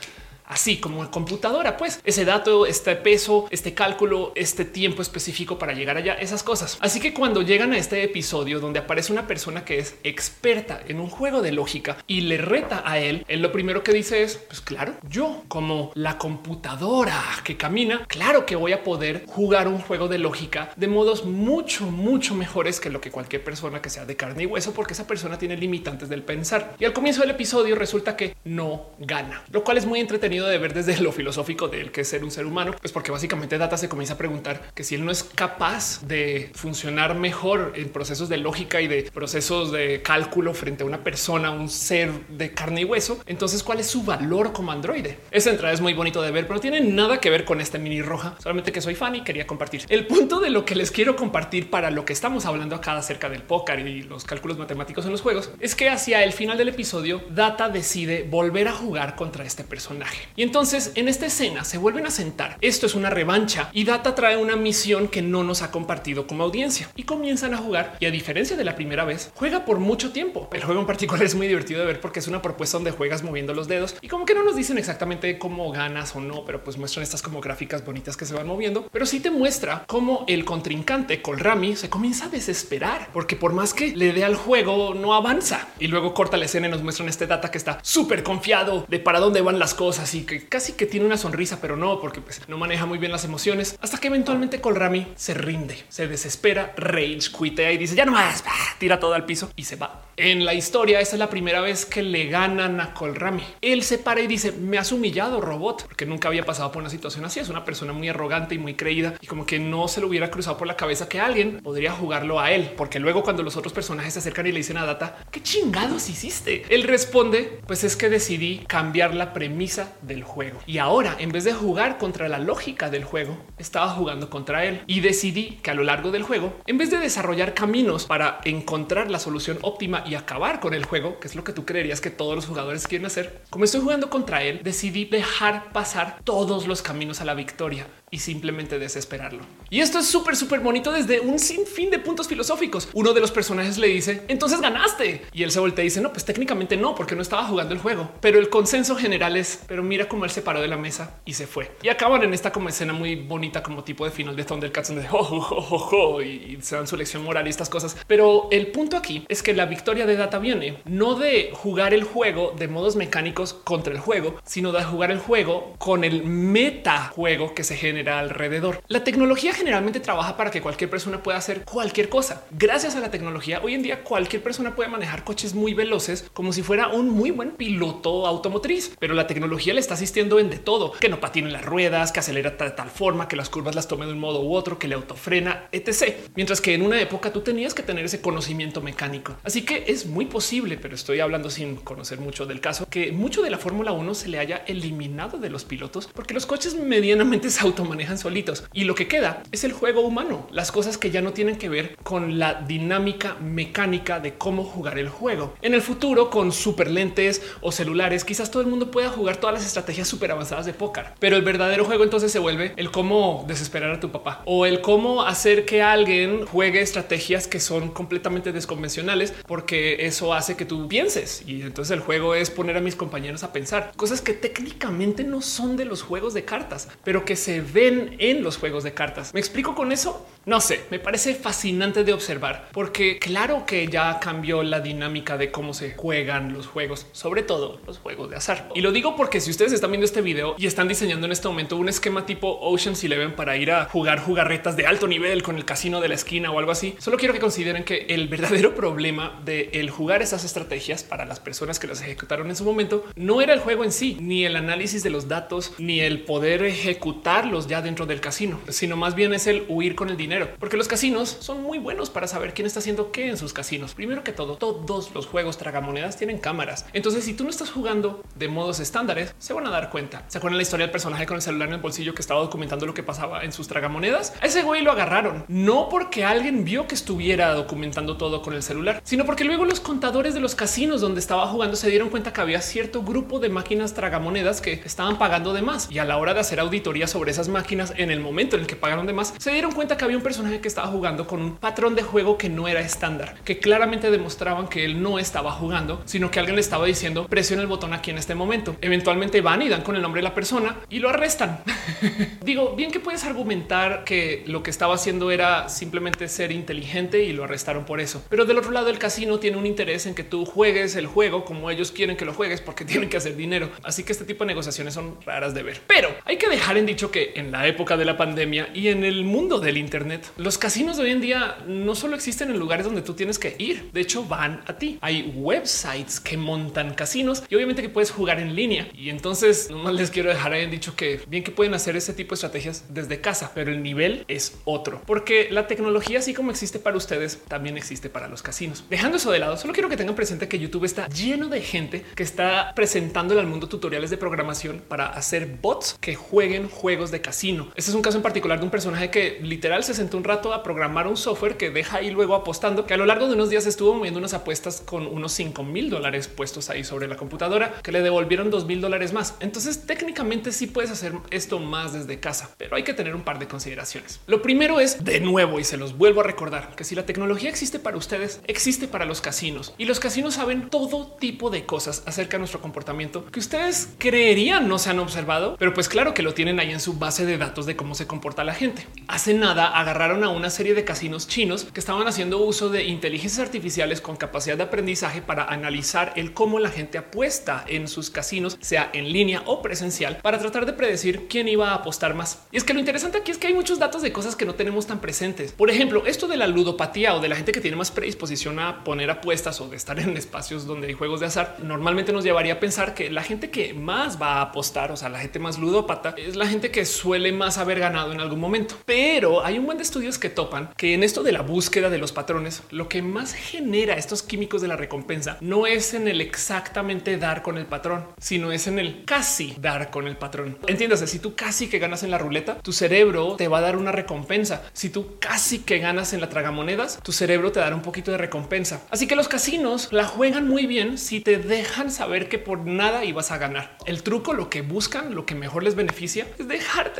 [0.48, 5.98] así como computadora, pues ese dato, este peso, este cálculo, este tiempo específico para llegar
[5.98, 6.78] allá, esas cosas.
[6.82, 11.00] Así que cuando llegan a este episodio donde aparece una persona que es experta en
[11.00, 14.38] un juego de lógica y le reta a él, él lo primero que dice es,
[14.38, 19.80] pues claro, yo como la computadora que camina, claro que voy a poder jugar un
[19.80, 24.06] juego de lógica de modos mucho, mucho mejores que lo que cualquier persona que sea
[24.06, 26.76] de carne y hueso, porque esa persona tiene limitantes del pensar.
[26.80, 30.58] Y al comienzo del episodio resulta que no gana, lo cual es muy entretenido de
[30.58, 33.58] ver desde lo filosófico de él que es ser un ser humano, pues porque básicamente
[33.58, 37.90] Data se comienza a preguntar que si él no es capaz de funcionar mejor en
[37.90, 42.54] procesos de lógica y de procesos de cálculo frente a una persona, un ser de
[42.54, 45.18] carne y hueso, entonces cuál es su valor como androide.
[45.32, 48.02] Esa entrada es muy bonito de ver, pero tiene nada que ver con este mini
[48.02, 49.86] roja, solamente que soy fan y quería compartir.
[49.90, 53.30] El punto de lo que les quiero compartir para lo que estamos hablando acá acerca
[53.30, 56.70] del póker y los cálculos matemáticos en los juegos es que hacia el final del
[56.70, 60.27] episodio Data decide volver a jugar contra este personaje.
[60.36, 62.58] Y entonces en esta escena se vuelven a sentar.
[62.62, 66.44] Esto es una revancha y Data trae una misión que no nos ha compartido como
[66.44, 67.98] audiencia y comienzan a jugar.
[68.00, 70.50] Y a diferencia de la primera vez, juega por mucho tiempo.
[70.54, 73.24] El juego en particular es muy divertido de ver porque es una propuesta donde juegas
[73.24, 76.64] moviendo los dedos y como que no nos dicen exactamente cómo ganas o no, pero
[76.64, 78.88] pues muestran estas como gráficas bonitas que se van moviendo.
[78.92, 83.74] Pero sí te muestra cómo el contrincante Colrami se comienza a desesperar porque por más
[83.74, 87.10] que le dé al juego no avanza y luego corta la escena y nos muestran
[87.10, 90.86] este data que está súper confiado de para dónde van las cosas que casi que
[90.86, 94.08] tiene una sonrisa, pero no, porque pues, no maneja muy bien las emociones, hasta que
[94.08, 98.44] eventualmente Colrami se rinde, se desespera, rage, quitea y dice ya no más,
[98.80, 100.04] tira todo al piso y se va.
[100.18, 103.44] En la historia, esta es la primera vez que le ganan a Colrami.
[103.62, 106.90] Él se para y dice me has humillado robot, porque nunca había pasado por una
[106.90, 107.40] situación así.
[107.40, 110.32] Es una persona muy arrogante y muy creída y como que no se le hubiera
[110.32, 113.74] cruzado por la cabeza que alguien podría jugarlo a él, porque luego cuando los otros
[113.74, 116.66] personajes se acercan y le dicen a Data, ¿qué chingados hiciste?
[116.70, 120.60] Él responde, pues es que decidí cambiar la premisa del juego.
[120.66, 124.82] Y ahora, en vez de jugar contra la lógica del juego, estaba jugando contra él.
[124.88, 129.12] Y decidí que a lo largo del juego, en vez de desarrollar caminos para encontrar
[129.12, 132.10] la solución óptima y acabar con el juego, que es lo que tú creerías que
[132.10, 136.82] todos los jugadores quieren hacer, como estoy jugando contra él, decidí dejar pasar todos los
[136.82, 139.44] caminos a la victoria y simplemente desesperarlo.
[139.70, 142.88] Y esto es súper, súper bonito desde un sinfín de puntos filosóficos.
[142.94, 145.24] Uno de los personajes le dice, entonces ganaste.
[145.34, 147.82] Y él se voltea y dice, no, pues técnicamente no, porque no estaba jugando el
[147.82, 148.10] juego.
[148.22, 151.34] Pero el consenso general es, pero mira cómo él se paró de la mesa y
[151.34, 151.72] se fue.
[151.84, 155.08] Y acaban en esta como escena muy bonita, como tipo de final de Thundercats, donde
[155.12, 157.98] oh, y se dan su lección moral y estas cosas.
[158.08, 162.04] Pero el punto aquí es que la victoria de Data viene no de jugar el
[162.04, 167.12] juego de modos mecánicos contra el juego, sino de jugar el juego con el meta
[167.14, 168.82] juego que se genera alrededor.
[168.88, 172.44] La tecnología generalmente trabaja para que cualquier persona pueda hacer cualquier cosa.
[172.52, 176.54] Gracias a la tecnología, hoy en día cualquier persona puede manejar coches muy veloces como
[176.54, 180.58] si fuera un muy buen piloto automotriz, pero la tecnología le está asistiendo en de
[180.58, 183.88] todo, que no patine las ruedas, que acelera de tal forma, que las curvas las
[183.88, 186.16] tome de un modo u otro, que le autofrena, etc.
[186.36, 189.36] Mientras que en una época tú tenías que tener ese conocimiento mecánico.
[189.44, 193.42] Así que es muy posible, pero estoy hablando sin conocer mucho del caso, que mucho
[193.42, 197.50] de la Fórmula 1 se le haya eliminado de los pilotos porque los coches medianamente
[197.50, 201.12] se automatizan manejan solitos y lo que queda es el juego humano, las cosas que
[201.12, 205.56] ya no tienen que ver con la dinámica mecánica de cómo jugar el juego.
[205.62, 209.56] En el futuro, con super lentes o celulares, quizás todo el mundo pueda jugar todas
[209.56, 213.46] las estrategias súper avanzadas de póker, pero el verdadero juego entonces se vuelve el cómo
[213.48, 218.52] desesperar a tu papá o el cómo hacer que alguien juegue estrategias que son completamente
[218.52, 222.96] desconvencionales, porque eso hace que tú pienses y entonces el juego es poner a mis
[222.96, 227.36] compañeros a pensar cosas que técnicamente no son de los juegos de cartas, pero que
[227.36, 229.34] se ven en los juegos de cartas.
[229.34, 230.26] ¿Me explico con eso?
[230.46, 235.52] No sé, me parece fascinante de observar porque claro que ya cambió la dinámica de
[235.52, 238.70] cómo se juegan los juegos, sobre todo los juegos de azar.
[238.74, 241.50] Y lo digo porque si ustedes están viendo este video y están diseñando en este
[241.50, 245.58] momento un esquema tipo Ocean's Eleven para ir a jugar jugarretas de alto nivel con
[245.58, 248.74] el casino de la esquina o algo así, solo quiero que consideren que el verdadero
[248.74, 253.06] problema de el jugar esas estrategias para las personas que las ejecutaron en su momento
[253.16, 256.64] no era el juego en sí, ni el análisis de los datos, ni el poder
[256.64, 260.78] ejecutarlos ya dentro del casino, sino más bien es el huir con el dinero, porque
[260.78, 263.94] los casinos son muy buenos para saber quién está haciendo qué en sus casinos.
[263.94, 266.86] Primero que todo, todos los juegos tragamonedas tienen cámaras.
[266.94, 270.24] Entonces, si tú no estás jugando de modos estándares, se van a dar cuenta.
[270.28, 272.86] ¿Se acuerdan la historia del personaje con el celular en el bolsillo que estaba documentando
[272.86, 274.34] lo que pasaba en sus tragamonedas?
[274.42, 278.64] A ese güey lo agarraron, no porque alguien vio que estuviera documentando todo con el
[278.64, 282.34] celular, sino porque luego los contadores de los casinos donde estaba jugando se dieron cuenta
[282.34, 286.18] que había cierto grupo de máquinas tragamonedas que estaban pagando de más y a la
[286.18, 289.14] hora de hacer auditoría sobre esas máquinas en el momento en el que pagaron de
[289.14, 292.04] más, se dieron cuenta que había un personaje que estaba jugando con un patrón de
[292.04, 296.40] juego que no era estándar, que claramente demostraban que él no estaba jugando, sino que
[296.40, 298.76] alguien le estaba diciendo presiona el botón aquí en este momento.
[298.82, 301.64] Eventualmente van y dan con el nombre de la persona y lo arrestan.
[302.44, 307.34] Digo, bien que puedes argumentar que lo que estaba haciendo era simplemente ser inteligente y
[307.34, 308.24] lo arrestaron por eso.
[308.30, 311.46] Pero del otro lado, el casino tiene un interés en que tú juegues el juego
[311.46, 313.70] como ellos quieren que lo juegues porque tienen que hacer dinero.
[313.84, 315.82] Así que este tipo de negociaciones son raras de ver.
[315.88, 319.04] Pero hay que dejar en dicho que en la época de la pandemia y en
[319.04, 322.86] el mundo del Internet, los casinos de hoy en día no solo existen en lugares
[322.86, 324.98] donde tú tienes que ir, de hecho van a ti.
[325.02, 328.88] Hay websites que montan casinos y obviamente que puedes jugar en línea.
[328.94, 332.14] Y entonces nomás les quiero dejar ahí en dicho que bien que pueden hacer ese
[332.14, 336.52] tipo de estrategias desde casa, pero el nivel es otro, porque la tecnología, así como
[336.52, 338.84] existe para ustedes, también existe para los casinos.
[338.90, 342.06] Dejando eso de lado, solo quiero que tengan presente que YouTube está lleno de gente
[342.16, 347.22] que está presentándole al mundo tutoriales de programación para hacer bots que jueguen juegos de
[347.22, 347.37] casino.
[347.38, 350.56] Este es un caso en particular de un personaje que literal se sentó un rato
[350.56, 353.52] a programar un software que deja ahí luego apostando, que a lo largo de unos
[353.52, 357.76] días estuvo moviendo unas apuestas con unos 5 mil dólares puestos ahí sobre la computadora
[357.84, 359.36] que le devolvieron 2 mil dólares más.
[359.40, 363.38] Entonces técnicamente sí puedes hacer esto más desde casa, pero hay que tener un par
[363.38, 364.20] de consideraciones.
[364.26, 367.52] Lo primero es de nuevo y se los vuelvo a recordar que si la tecnología
[367.52, 372.02] existe para ustedes, existe para los casinos y los casinos saben todo tipo de cosas
[372.08, 376.24] acerca de nuestro comportamiento que ustedes creerían no se han observado, pero pues claro que
[376.24, 378.88] lo tienen ahí en su base de datos de cómo se comporta la gente.
[379.08, 383.46] Hace nada agarraron a una serie de casinos chinos que estaban haciendo uso de inteligencias
[383.46, 388.58] artificiales con capacidad de aprendizaje para analizar el cómo la gente apuesta en sus casinos,
[388.62, 392.44] sea en línea o presencial, para tratar de predecir quién iba a apostar más.
[392.52, 394.56] Y es que lo interesante aquí es que hay muchos datos de cosas que no
[394.56, 395.52] tenemos tan presentes.
[395.52, 398.84] Por ejemplo, esto de la ludopatía o de la gente que tiene más predisposición a
[398.84, 402.54] poner apuestas o de estar en espacios donde hay juegos de azar, normalmente nos llevaría
[402.54, 405.58] a pensar que la gente que más va a apostar, o sea, la gente más
[405.58, 408.76] ludópata, es la gente que suele más haber ganado en algún momento.
[408.86, 411.98] Pero hay un buen de estudios que topan que en esto de la búsqueda de
[411.98, 416.22] los patrones, lo que más genera estos químicos de la recompensa no es en el
[416.22, 420.58] exactamente dar con el patrón, sino es en el casi dar con el patrón.
[420.68, 423.78] Entiéndase, si tú casi que ganas en la ruleta, tu cerebro te va a dar
[423.78, 424.64] una recompensa.
[424.74, 428.18] Si tú casi que ganas en la tragamonedas, tu cerebro te dará un poquito de
[428.18, 428.82] recompensa.
[428.90, 433.06] Así que los casinos la juegan muy bien si te dejan saber que por nada
[433.06, 433.78] ibas a ganar.
[433.86, 436.48] El truco, lo que buscan, lo que mejor les beneficia es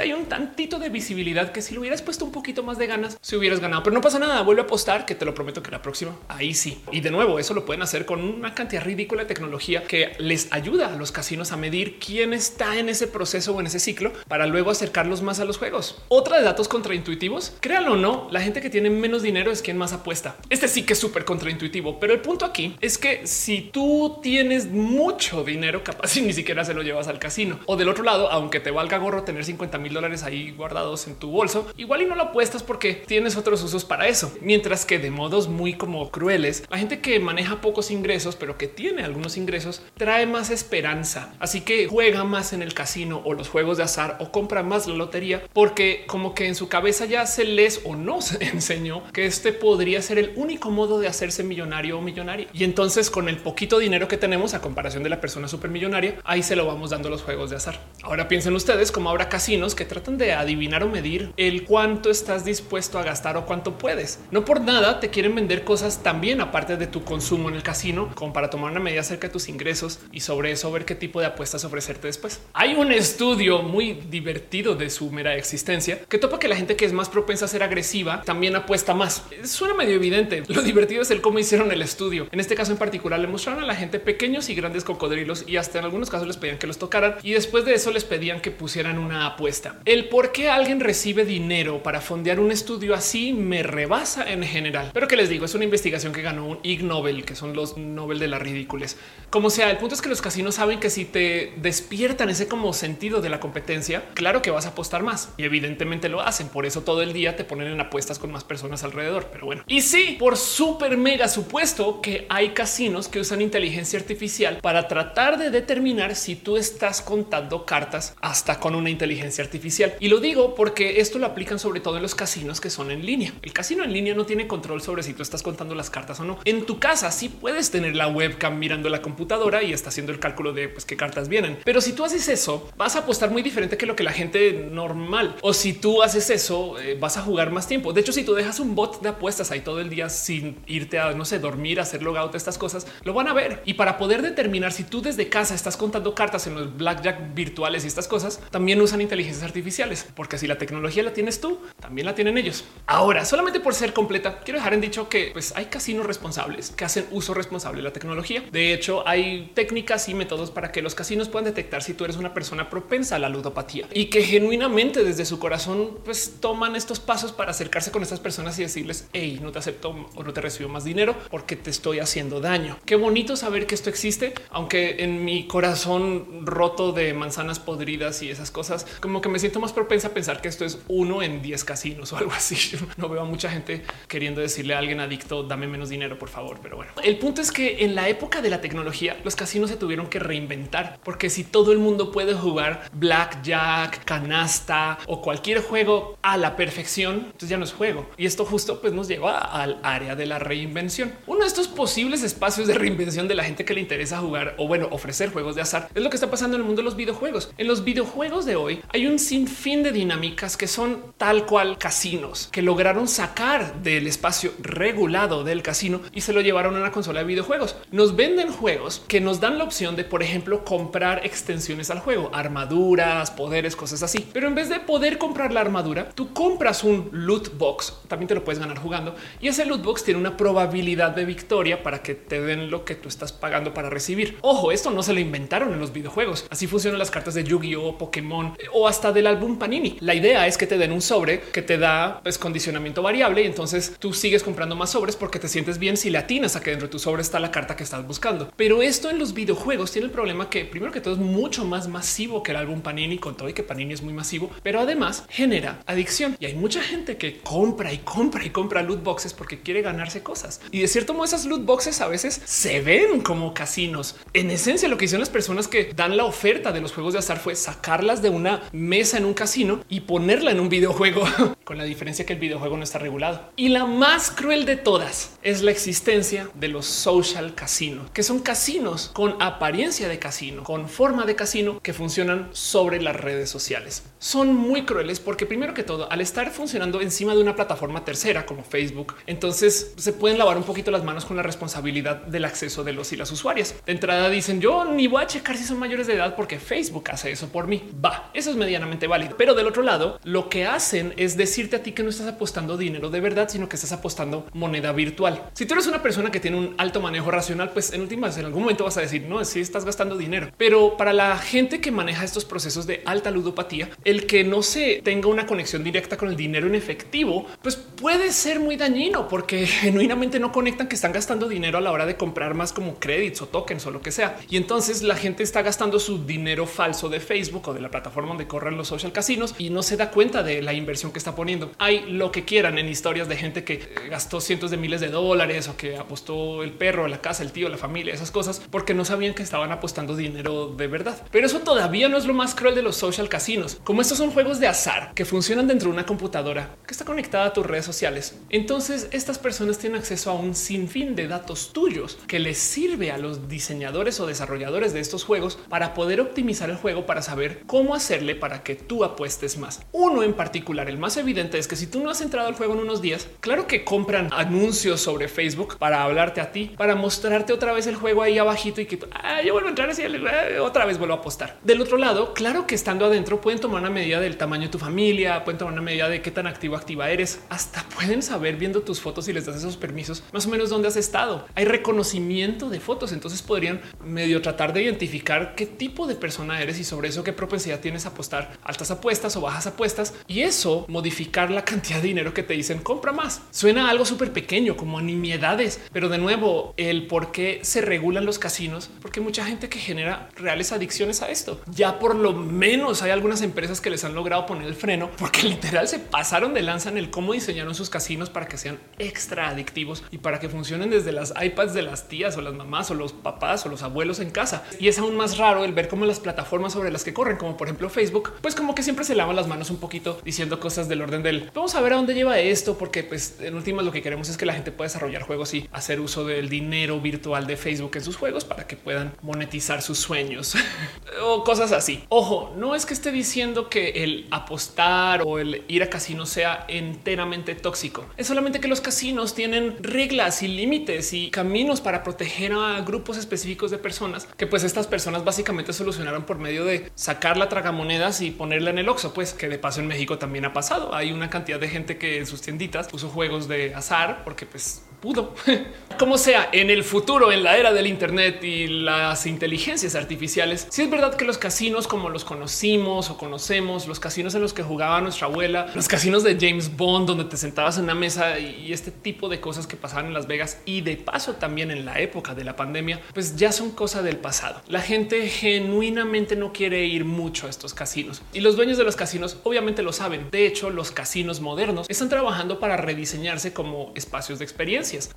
[0.02, 3.18] ahí un tantito de visibilidad que si lo hubieras puesto un poquito más de ganas,
[3.22, 4.42] si hubieras ganado, pero no pasa nada.
[4.42, 6.82] Vuelve a apostar que te lo prometo que la próxima ahí sí.
[6.92, 10.52] Y de nuevo, eso lo pueden hacer con una cantidad ridícula de tecnología que les
[10.52, 14.12] ayuda a los casinos a medir quién está en ese proceso o en ese ciclo
[14.28, 16.02] para luego acercarlos más a los juegos.
[16.08, 19.78] Otra de datos contraintuitivos, créanlo o no, la gente que tiene menos dinero es quien
[19.78, 20.36] más apuesta.
[20.50, 24.68] Este sí que es súper contraintuitivo, pero el punto aquí es que si tú tienes
[24.68, 28.32] mucho dinero, capaz y ni siquiera se lo llevas al casino o del otro lado,
[28.32, 32.06] aunque te valga gorro tener 50 mil dólares ahí guardados en tu bolso, igual y
[32.06, 34.32] no lo apuestas porque tienes otros usos para eso.
[34.42, 38.68] Mientras que de modos muy como crueles, la gente que maneja pocos ingresos, pero que
[38.68, 41.34] tiene algunos ingresos, trae más esperanza.
[41.40, 44.88] Así que juega más en el casino o los juegos de azar o compra más
[44.88, 49.04] la lotería porque como que en su cabeza ya se les o no se enseñó
[49.12, 52.48] que este podría ser el único modo de hacerse millonario o millonaria.
[52.54, 56.44] Y entonces con el poquito dinero que tenemos a comparación de la persona supermillonaria, ahí
[56.44, 57.80] se lo vamos dando los juegos de azar.
[58.04, 62.44] Ahora piensen ustedes cómo habrá casinos que tratan de adivinar o medir el cuánto estás
[62.44, 64.20] dispuesto a gastar o cuánto puedes.
[64.32, 68.10] No por nada te quieren vender cosas también aparte de tu consumo en el casino,
[68.16, 71.22] como para tomar una medida acerca de tus ingresos y sobre eso ver qué tipo
[71.22, 72.42] de apuestas ofrecerte después.
[72.54, 76.86] Hay un estudio muy divertido de su mera existencia que topa que la gente que
[76.86, 79.24] es más propensa a ser agresiva también apuesta más.
[79.44, 80.44] Suena medio evidente.
[80.48, 82.28] Lo divertido es el cómo hicieron el estudio.
[82.32, 85.58] En este caso en particular le mostraron a la gente pequeños y grandes cocodrilos y
[85.58, 88.42] hasta en algunos casos les pedían que los tocaran y después de eso les pedían
[88.42, 89.67] que pusieran una apuesta.
[89.86, 94.92] El por qué alguien recibe dinero para fondear un estudio así me rebasa en general.
[94.94, 97.78] Pero que les digo, es una investigación que ganó un Ig Nobel, que son los
[97.78, 98.98] Nobel de la ridículas.
[99.30, 102.74] Como sea, el punto es que los casinos saben que si te despiertan ese como
[102.74, 106.50] sentido de la competencia, claro que vas a apostar más y evidentemente lo hacen.
[106.50, 109.30] Por eso todo el día te ponen en apuestas con más personas alrededor.
[109.32, 114.60] Pero bueno, y sí, por súper mega supuesto que hay casinos que usan inteligencia artificial
[114.62, 119.57] para tratar de determinar si tú estás contando cartas hasta con una inteligencia artificial.
[120.00, 123.06] Y lo digo porque esto lo aplican sobre todo en los casinos que son en
[123.06, 123.34] línea.
[123.42, 126.24] El casino en línea no tiene control sobre si tú estás contando las cartas o
[126.24, 126.40] no.
[126.46, 130.20] En tu casa sí puedes tener la webcam mirando la computadora y está haciendo el
[130.20, 131.58] cálculo de pues, qué cartas vienen.
[131.64, 134.68] Pero si tú haces eso, vas a apostar muy diferente que lo que la gente
[134.72, 135.36] normal.
[135.42, 137.94] O si tú haces eso, eh, vas a jugar más tiempo.
[137.94, 141.00] De hecho, si tú dejas un bot de apuestas ahí todo el día sin irte
[141.00, 143.62] a, no sé, dormir, hacer logout, estas cosas, lo van a ver.
[143.66, 147.84] Y para poder determinar si tú desde casa estás contando cartas en los blackjack virtuales
[147.84, 152.06] y estas cosas, también usan inteligencias artificiales, porque si la tecnología la tienes tú, también
[152.06, 152.66] la tienen ellos.
[152.86, 156.86] Ahora, solamente por ser completa, quiero dejar en dicho que pues, hay casinos responsables que
[156.86, 158.44] hacen uso responsable de la tecnología.
[158.52, 162.18] De hecho, hay técnicas y métodos para que los casinos puedan detectar si tú eres
[162.18, 167.00] una persona propensa a la ludopatía y que genuinamente desde su corazón pues toman estos
[167.00, 170.42] pasos para acercarse con estas personas y decirles, hey, no te acepto o no te
[170.42, 172.78] recibo más dinero porque te estoy haciendo daño.
[172.86, 178.30] Qué bonito saber que esto existe, aunque en mi corazón roto de manzanas podridas y
[178.30, 181.42] esas cosas, como que me siento más propensa a pensar que esto es uno en
[181.42, 182.58] 10 casinos o algo así.
[182.98, 186.60] No veo a mucha gente queriendo decirle a alguien adicto, dame menos dinero, por favor.
[186.62, 189.78] Pero bueno, el punto es que en la época de la tecnología, los casinos se
[189.78, 196.18] tuvieron que reinventar, porque si todo el mundo puede jugar blackjack, canasta o cualquier juego
[196.22, 198.10] a la perfección, entonces ya no es juego.
[198.18, 201.14] Y esto justo pues nos lleva al área de la reinvención.
[201.28, 204.68] Uno de estos posibles espacios de reinvención de la gente que le interesa jugar o
[204.68, 206.96] bueno, ofrecer juegos de azar es lo que está pasando en el mundo de los
[206.96, 207.52] videojuegos.
[207.58, 212.50] En los videojuegos de hoy hay un sinfín de dinámicas que son tal cual casinos
[212.52, 217.20] que lograron sacar del espacio regulado del casino y se lo llevaron a una consola
[217.20, 217.76] de videojuegos.
[217.92, 222.30] Nos venden juegos que nos dan la opción de, por ejemplo, comprar extensiones al juego,
[222.34, 224.28] armaduras, poderes, cosas así.
[224.34, 227.94] Pero en vez de poder comprar la armadura, tú compras un loot box.
[228.08, 231.84] También te lo puedes ganar jugando y ese loot box tiene una probabilidad de victoria
[231.84, 234.38] para que te den lo que tú estás pagando para recibir.
[234.42, 236.46] Ojo, esto no se lo inventaron en los videojuegos.
[236.50, 239.98] Así funcionan las cartas de Yu-Gi-Oh, Pokémon o hasta del álbum Panini.
[240.02, 243.46] La idea es que te den un sobre que te da pues, condicionamiento variable y
[243.46, 246.72] entonces tú sigues comprando más sobres porque te sientes bien si le atinas a que
[246.72, 248.52] dentro de tu sobre está la carta que estás buscando.
[248.56, 251.88] Pero esto en los videojuegos tiene el problema que primero que todo es mucho más
[251.88, 255.26] masivo que el álbum Panini con todo y que Panini es muy masivo, pero además
[255.30, 259.62] genera adicción y hay mucha gente que compra y compra y compra loot boxes porque
[259.62, 260.62] quiere ganarse cosas.
[260.72, 264.16] Y de cierto modo esas loot boxes a veces se ven como casinos.
[264.34, 267.20] En esencia lo que hicieron las personas que dan la oferta de los juegos de
[267.20, 271.24] azar fue sacarlas de una mesa en un casino y ponerla en un videojuego,
[271.64, 273.52] con la diferencia que el videojuego no está regulado.
[273.56, 278.40] Y la más cruel de todas es la existencia de los social casinos, que son
[278.40, 284.04] casinos con apariencia de casino, con forma de casino que funcionan sobre las redes sociales.
[284.18, 288.48] Son muy crueles porque primero que todo, al estar funcionando encima de una plataforma tercera
[288.48, 292.84] como Facebook, entonces se pueden lavar un poquito las manos con la responsabilidad del acceso
[292.84, 293.76] de los y las usuarias.
[293.86, 297.12] De entrada dicen yo ni voy a checar si son mayores de edad porque Facebook
[297.12, 297.84] hace eso por mí.
[298.04, 299.36] Va, eso es medianamente válido.
[299.38, 302.78] Pero del otro lado, lo que hacen es decirte a ti que no estás apostando
[302.78, 305.50] dinero de verdad, sino que estás apostando moneda virtual.
[305.54, 308.46] Si tú eres una persona que tiene un alto manejo racional, pues en últimas en
[308.46, 310.52] algún momento vas a decir no, si estás gastando dinero.
[310.58, 315.02] Pero para la gente que maneja estos procesos de alta ludopatía, el que no se
[315.04, 319.66] tenga una conexión directa con el dinero en efectivo, pues puede ser muy dañino porque
[319.68, 323.42] genuinamente no conectan que están gastando dinero a la hora de comprar más como créditos
[323.44, 324.38] o tokens o lo que sea.
[324.50, 328.30] Y entonces la gente está gastando su dinero falso de Facebook o de la plataforma
[328.30, 328.48] donde
[328.78, 331.72] los social casinos y no se da cuenta de la inversión que está poniendo.
[331.78, 335.10] Hay lo que quieran en historias de gente que eh, gastó cientos de miles de
[335.10, 338.94] dólares o que apostó el perro, la casa, el tío, la familia, esas cosas, porque
[338.94, 341.26] no sabían que estaban apostando dinero de verdad.
[341.32, 343.80] Pero eso todavía no es lo más cruel de los social casinos.
[343.84, 347.46] Como estos son juegos de azar que funcionan dentro de una computadora que está conectada
[347.46, 348.40] a tus redes sociales.
[348.50, 353.18] Entonces estas personas tienen acceso a un sinfín de datos tuyos que les sirve a
[353.18, 357.96] los diseñadores o desarrolladores de estos juegos para poder optimizar el juego para saber cómo
[357.96, 359.82] hacerle para que tú apuestes más.
[359.92, 362.74] Uno en particular, el más evidente es que si tú no has entrado al juego
[362.74, 367.54] en unos días, claro que compran anuncios sobre Facebook para hablarte a ti, para mostrarte
[367.54, 370.60] otra vez el juego ahí abajito y que ah, yo vuelvo a entrar así, eh,
[370.60, 371.58] otra vez vuelvo a apostar.
[371.64, 374.80] Del otro lado, claro que estando adentro pueden tomar una medida del tamaño de tu
[374.80, 378.82] familia, pueden tomar una medida de qué tan activo activa eres, hasta pueden saber viendo
[378.82, 381.46] tus fotos y les das esos permisos más o menos dónde has estado.
[381.56, 386.80] Hay reconocimiento de fotos, entonces podrían medio tratar de identificar qué tipo de persona eres
[386.80, 390.86] y sobre eso qué propensidad tienes a apostar altas apuestas o bajas apuestas y eso
[390.88, 393.42] modificar la cantidad de dinero que te dicen compra más.
[393.52, 398.40] Suena algo súper pequeño como nimiedades, pero de nuevo el por qué se regulan los
[398.40, 401.62] casinos, porque mucha gente que genera reales adicciones a esto.
[401.68, 405.44] Ya por lo menos hay algunas empresas que les han logrado poner el freno porque
[405.48, 409.50] literal se pasaron de lanza en el cómo diseñaron sus casinos para que sean extra
[409.50, 412.94] adictivos y para que funcionen desde las iPads de las tías o las mamás o
[412.94, 414.66] los papás o los abuelos en casa.
[414.80, 417.58] Y es aún más raro el ver cómo las plataformas sobre las que corren, como
[417.58, 420.88] por ejemplo Facebook, pues como que siempre se lavan las manos un poquito diciendo cosas
[420.88, 423.92] del orden del vamos a ver a dónde lleva esto, porque pues en últimas lo
[423.92, 427.46] que queremos es que la gente pueda desarrollar juegos y hacer uso del dinero virtual
[427.46, 430.56] de Facebook en sus juegos para que puedan monetizar sus sueños
[431.22, 432.06] o cosas así.
[432.08, 436.64] Ojo, no es que esté diciendo que el apostar o el ir a casino sea
[436.70, 438.06] enteramente tóxico.
[438.16, 443.18] Es solamente que los casinos tienen reglas y límites y caminos para proteger a grupos
[443.18, 448.22] específicos de personas que pues estas personas básicamente solucionaron por medio de sacar la tragamonedas
[448.22, 450.94] y ponerla en el Oxxo, pues que de paso en México también ha pasado.
[450.94, 454.84] Hay una cantidad de gente que en sus tienditas puso juegos de azar porque pues
[455.00, 455.34] pudo.
[455.98, 460.84] Como sea, en el futuro, en la era del Internet y las inteligencias artificiales, si
[460.84, 464.62] es verdad que los casinos como los conocimos o conocemos, los casinos en los que
[464.62, 468.72] jugaba nuestra abuela, los casinos de James Bond, donde te sentabas en una mesa y
[468.72, 472.00] este tipo de cosas que pasaban en Las Vegas y de paso también en la
[472.00, 474.62] época de la pandemia, pues ya son cosa del pasado.
[474.68, 478.96] La gente genuinamente no quiere ir mucho a estos casinos y los dueños de los
[478.96, 480.30] casinos obviamente lo saben.
[480.30, 484.46] De hecho, los casinos modernos están trabajando para rediseñarse como espacios de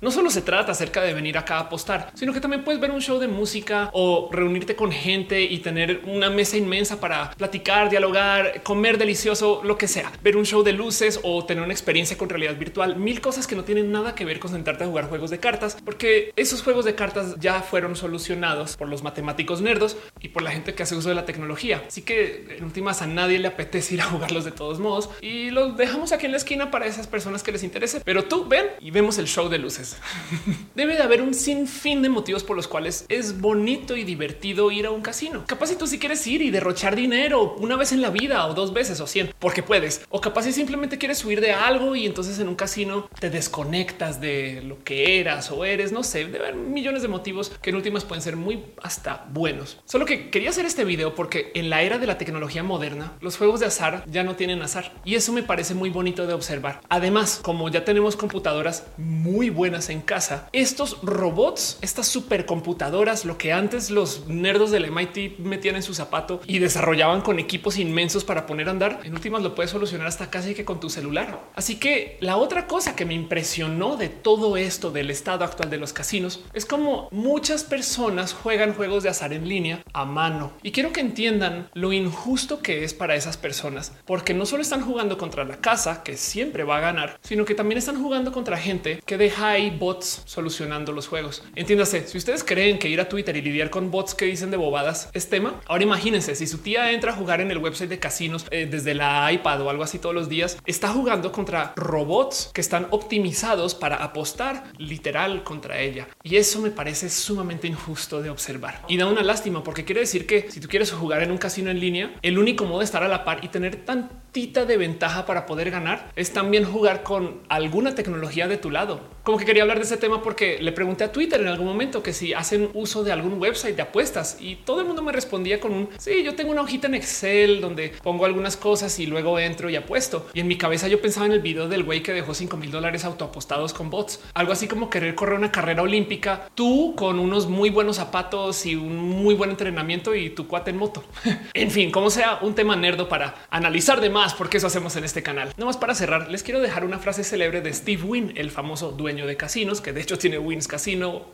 [0.01, 2.91] No solo se trata acerca de venir acá a apostar, sino que también puedes ver
[2.91, 7.89] un show de música o reunirte con gente y tener una mesa inmensa para platicar,
[7.89, 12.17] dialogar, comer delicioso, lo que sea, ver un show de luces o tener una experiencia
[12.17, 15.07] con realidad virtual, mil cosas que no tienen nada que ver con sentarte a jugar
[15.07, 19.97] juegos de cartas, porque esos juegos de cartas ya fueron solucionados por los matemáticos nerdos
[20.19, 21.83] y por la gente que hace uso de la tecnología.
[21.87, 25.49] Así que en últimas a nadie le apetece ir a jugarlos de todos modos y
[25.49, 28.01] los dejamos aquí en la esquina para esas personas que les interese.
[28.03, 29.97] Pero tú ven y vemos el show de luces.
[30.75, 34.85] Debe de haber un sinfín de motivos por los cuales es bonito y divertido ir
[34.85, 35.43] a un casino.
[35.47, 38.53] Capaz si tú si quieres ir y derrochar dinero una vez en la vida o
[38.53, 40.05] dos veces o cien, porque puedes.
[40.09, 44.19] O capaz si simplemente quieres huir de algo y entonces en un casino te desconectas
[44.19, 45.91] de lo que eras o eres.
[45.91, 49.79] No sé, debe haber millones de motivos que en últimas pueden ser muy hasta buenos.
[49.85, 53.37] Solo que quería hacer este video porque en la era de la tecnología moderna, los
[53.37, 56.81] juegos de azar ya no tienen azar y eso me parece muy bonito de observar.
[56.89, 63.53] Además, como ya tenemos computadoras muy buenas en casa, estos robots, estas supercomputadoras, lo que
[63.53, 68.45] antes los nerdos del MIT metían en su zapato y desarrollaban con equipos inmensos para
[68.45, 71.39] poner a andar, en últimas lo puedes solucionar hasta casi que con tu celular.
[71.55, 75.77] Así que la otra cosa que me impresionó de todo esto del estado actual de
[75.77, 80.53] los casinos es como muchas personas juegan juegos de azar en línea a mano.
[80.63, 84.81] Y quiero que entiendan lo injusto que es para esas personas, porque no solo están
[84.81, 88.57] jugando contra la casa, que siempre va a ganar, sino que también están jugando contra
[88.57, 91.43] gente que deja ahí bots solucionando los juegos.
[91.55, 94.57] Entiéndase, si ustedes creen que ir a Twitter y lidiar con bots que dicen de
[94.57, 97.99] bobadas es tema, ahora imagínense si su tía entra a jugar en el website de
[97.99, 102.51] casinos eh, desde la iPad o algo así todos los días, está jugando contra robots
[102.53, 106.07] que están optimizados para apostar literal contra ella.
[106.23, 110.25] Y eso me parece sumamente injusto de observar y da una lástima porque quiere decir
[110.25, 113.03] que si tú quieres jugar en un casino en línea, el único modo de estar
[113.03, 117.41] a la par y tener tantita de ventaja para poder ganar es también jugar con
[117.49, 119.01] alguna tecnología de tu lado.
[119.31, 122.03] Como que quería hablar de ese tema porque le pregunté a Twitter en algún momento
[122.03, 125.61] que si hacen uso de algún website de apuestas y todo el mundo me respondía
[125.61, 129.39] con un sí, yo tengo una hojita en Excel donde pongo algunas cosas y luego
[129.39, 130.27] entro y apuesto.
[130.33, 132.71] Y en mi cabeza yo pensaba en el video del güey que dejó 5 mil
[132.71, 137.47] dólares autoapostados con bots, algo así como querer correr una carrera olímpica, tú con unos
[137.47, 141.05] muy buenos zapatos y un muy buen entrenamiento y tu cuate en moto.
[141.53, 145.05] en fin, como sea un tema nerdo para analizar de más, porque eso hacemos en
[145.05, 145.53] este canal.
[145.55, 148.91] No más para cerrar, les quiero dejar una frase célebre de Steve Wynn, el famoso
[149.27, 151.27] de casinos, que de hecho tiene Wins Casino,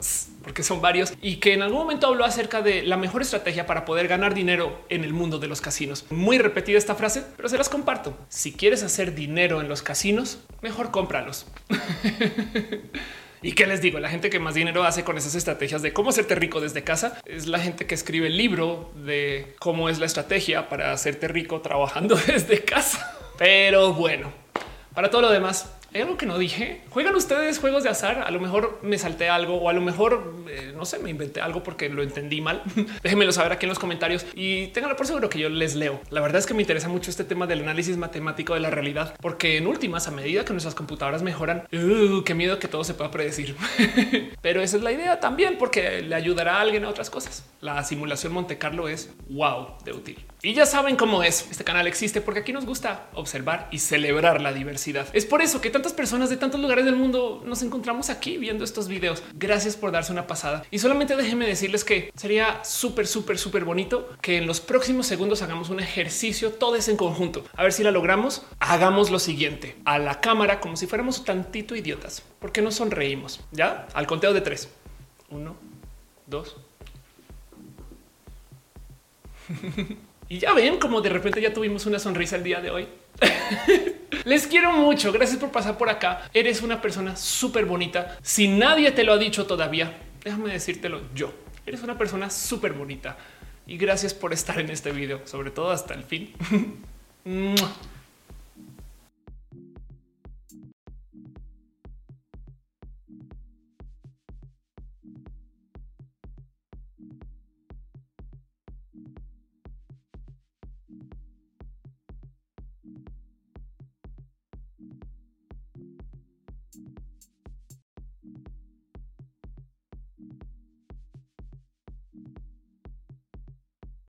[0.43, 3.85] porque son varios, y que en algún momento habló acerca de la mejor estrategia para
[3.85, 6.05] poder ganar dinero en el mundo de los casinos.
[6.09, 8.17] Muy repetida esta frase, pero se las comparto.
[8.29, 11.47] Si quieres hacer dinero en los casinos, mejor cómpralos.
[13.41, 13.99] ¿Y qué les digo?
[13.99, 17.21] La gente que más dinero hace con esas estrategias de cómo hacerte rico desde casa
[17.25, 21.61] es la gente que escribe el libro de cómo es la estrategia para hacerte rico
[21.61, 23.15] trabajando desde casa.
[23.37, 24.33] Pero bueno,
[24.93, 26.81] para todo lo demás, hay algo que no dije.
[26.89, 28.23] Juegan ustedes juegos de azar.
[28.25, 31.41] A lo mejor me salté algo o a lo mejor eh, no sé, me inventé
[31.41, 32.63] algo porque lo entendí mal.
[33.03, 35.99] Déjenmelo saber aquí en los comentarios y ténganlo por seguro que yo les leo.
[36.09, 39.15] La verdad es que me interesa mucho este tema del análisis matemático de la realidad,
[39.21, 42.93] porque en últimas, a medida que nuestras computadoras mejoran, uh, qué miedo que todo se
[42.93, 43.55] pueda predecir.
[44.41, 47.45] Pero esa es la idea también, porque le ayudará a alguien a otras cosas.
[47.61, 50.25] La simulación Monte Carlo es wow de útil.
[50.43, 51.47] Y ya saben cómo es.
[51.49, 55.07] Este canal existe porque aquí nos gusta observar y celebrar la diversidad.
[55.13, 58.63] Es por eso que tantas personas de tantos lugares del mundo nos encontramos aquí viendo
[58.63, 59.23] estos videos.
[59.33, 60.63] Gracias por darse una pasada.
[60.69, 65.41] Y solamente déjenme decirles que sería súper, súper, súper bonito que en los próximos segundos
[65.41, 67.43] hagamos un ejercicio todos en conjunto.
[67.55, 68.43] A ver si la logramos.
[68.59, 72.21] Hagamos lo siguiente a la cámara como si fuéramos tantito idiotas.
[72.39, 73.39] porque no sonreímos?
[73.51, 74.69] Ya al conteo de tres.
[75.29, 75.55] Uno,
[76.27, 76.57] dos.
[80.29, 82.87] Y ya ven como de repente ya tuvimos una sonrisa el día de hoy.
[84.25, 85.11] Les quiero mucho.
[85.11, 86.29] Gracias por pasar por acá.
[86.33, 88.17] Eres una persona súper bonita.
[88.21, 91.33] Si nadie te lo ha dicho todavía, déjame decírtelo yo.
[91.65, 93.17] Eres una persona súper bonita
[93.65, 96.33] y gracias por estar en este video, sobre todo hasta el fin.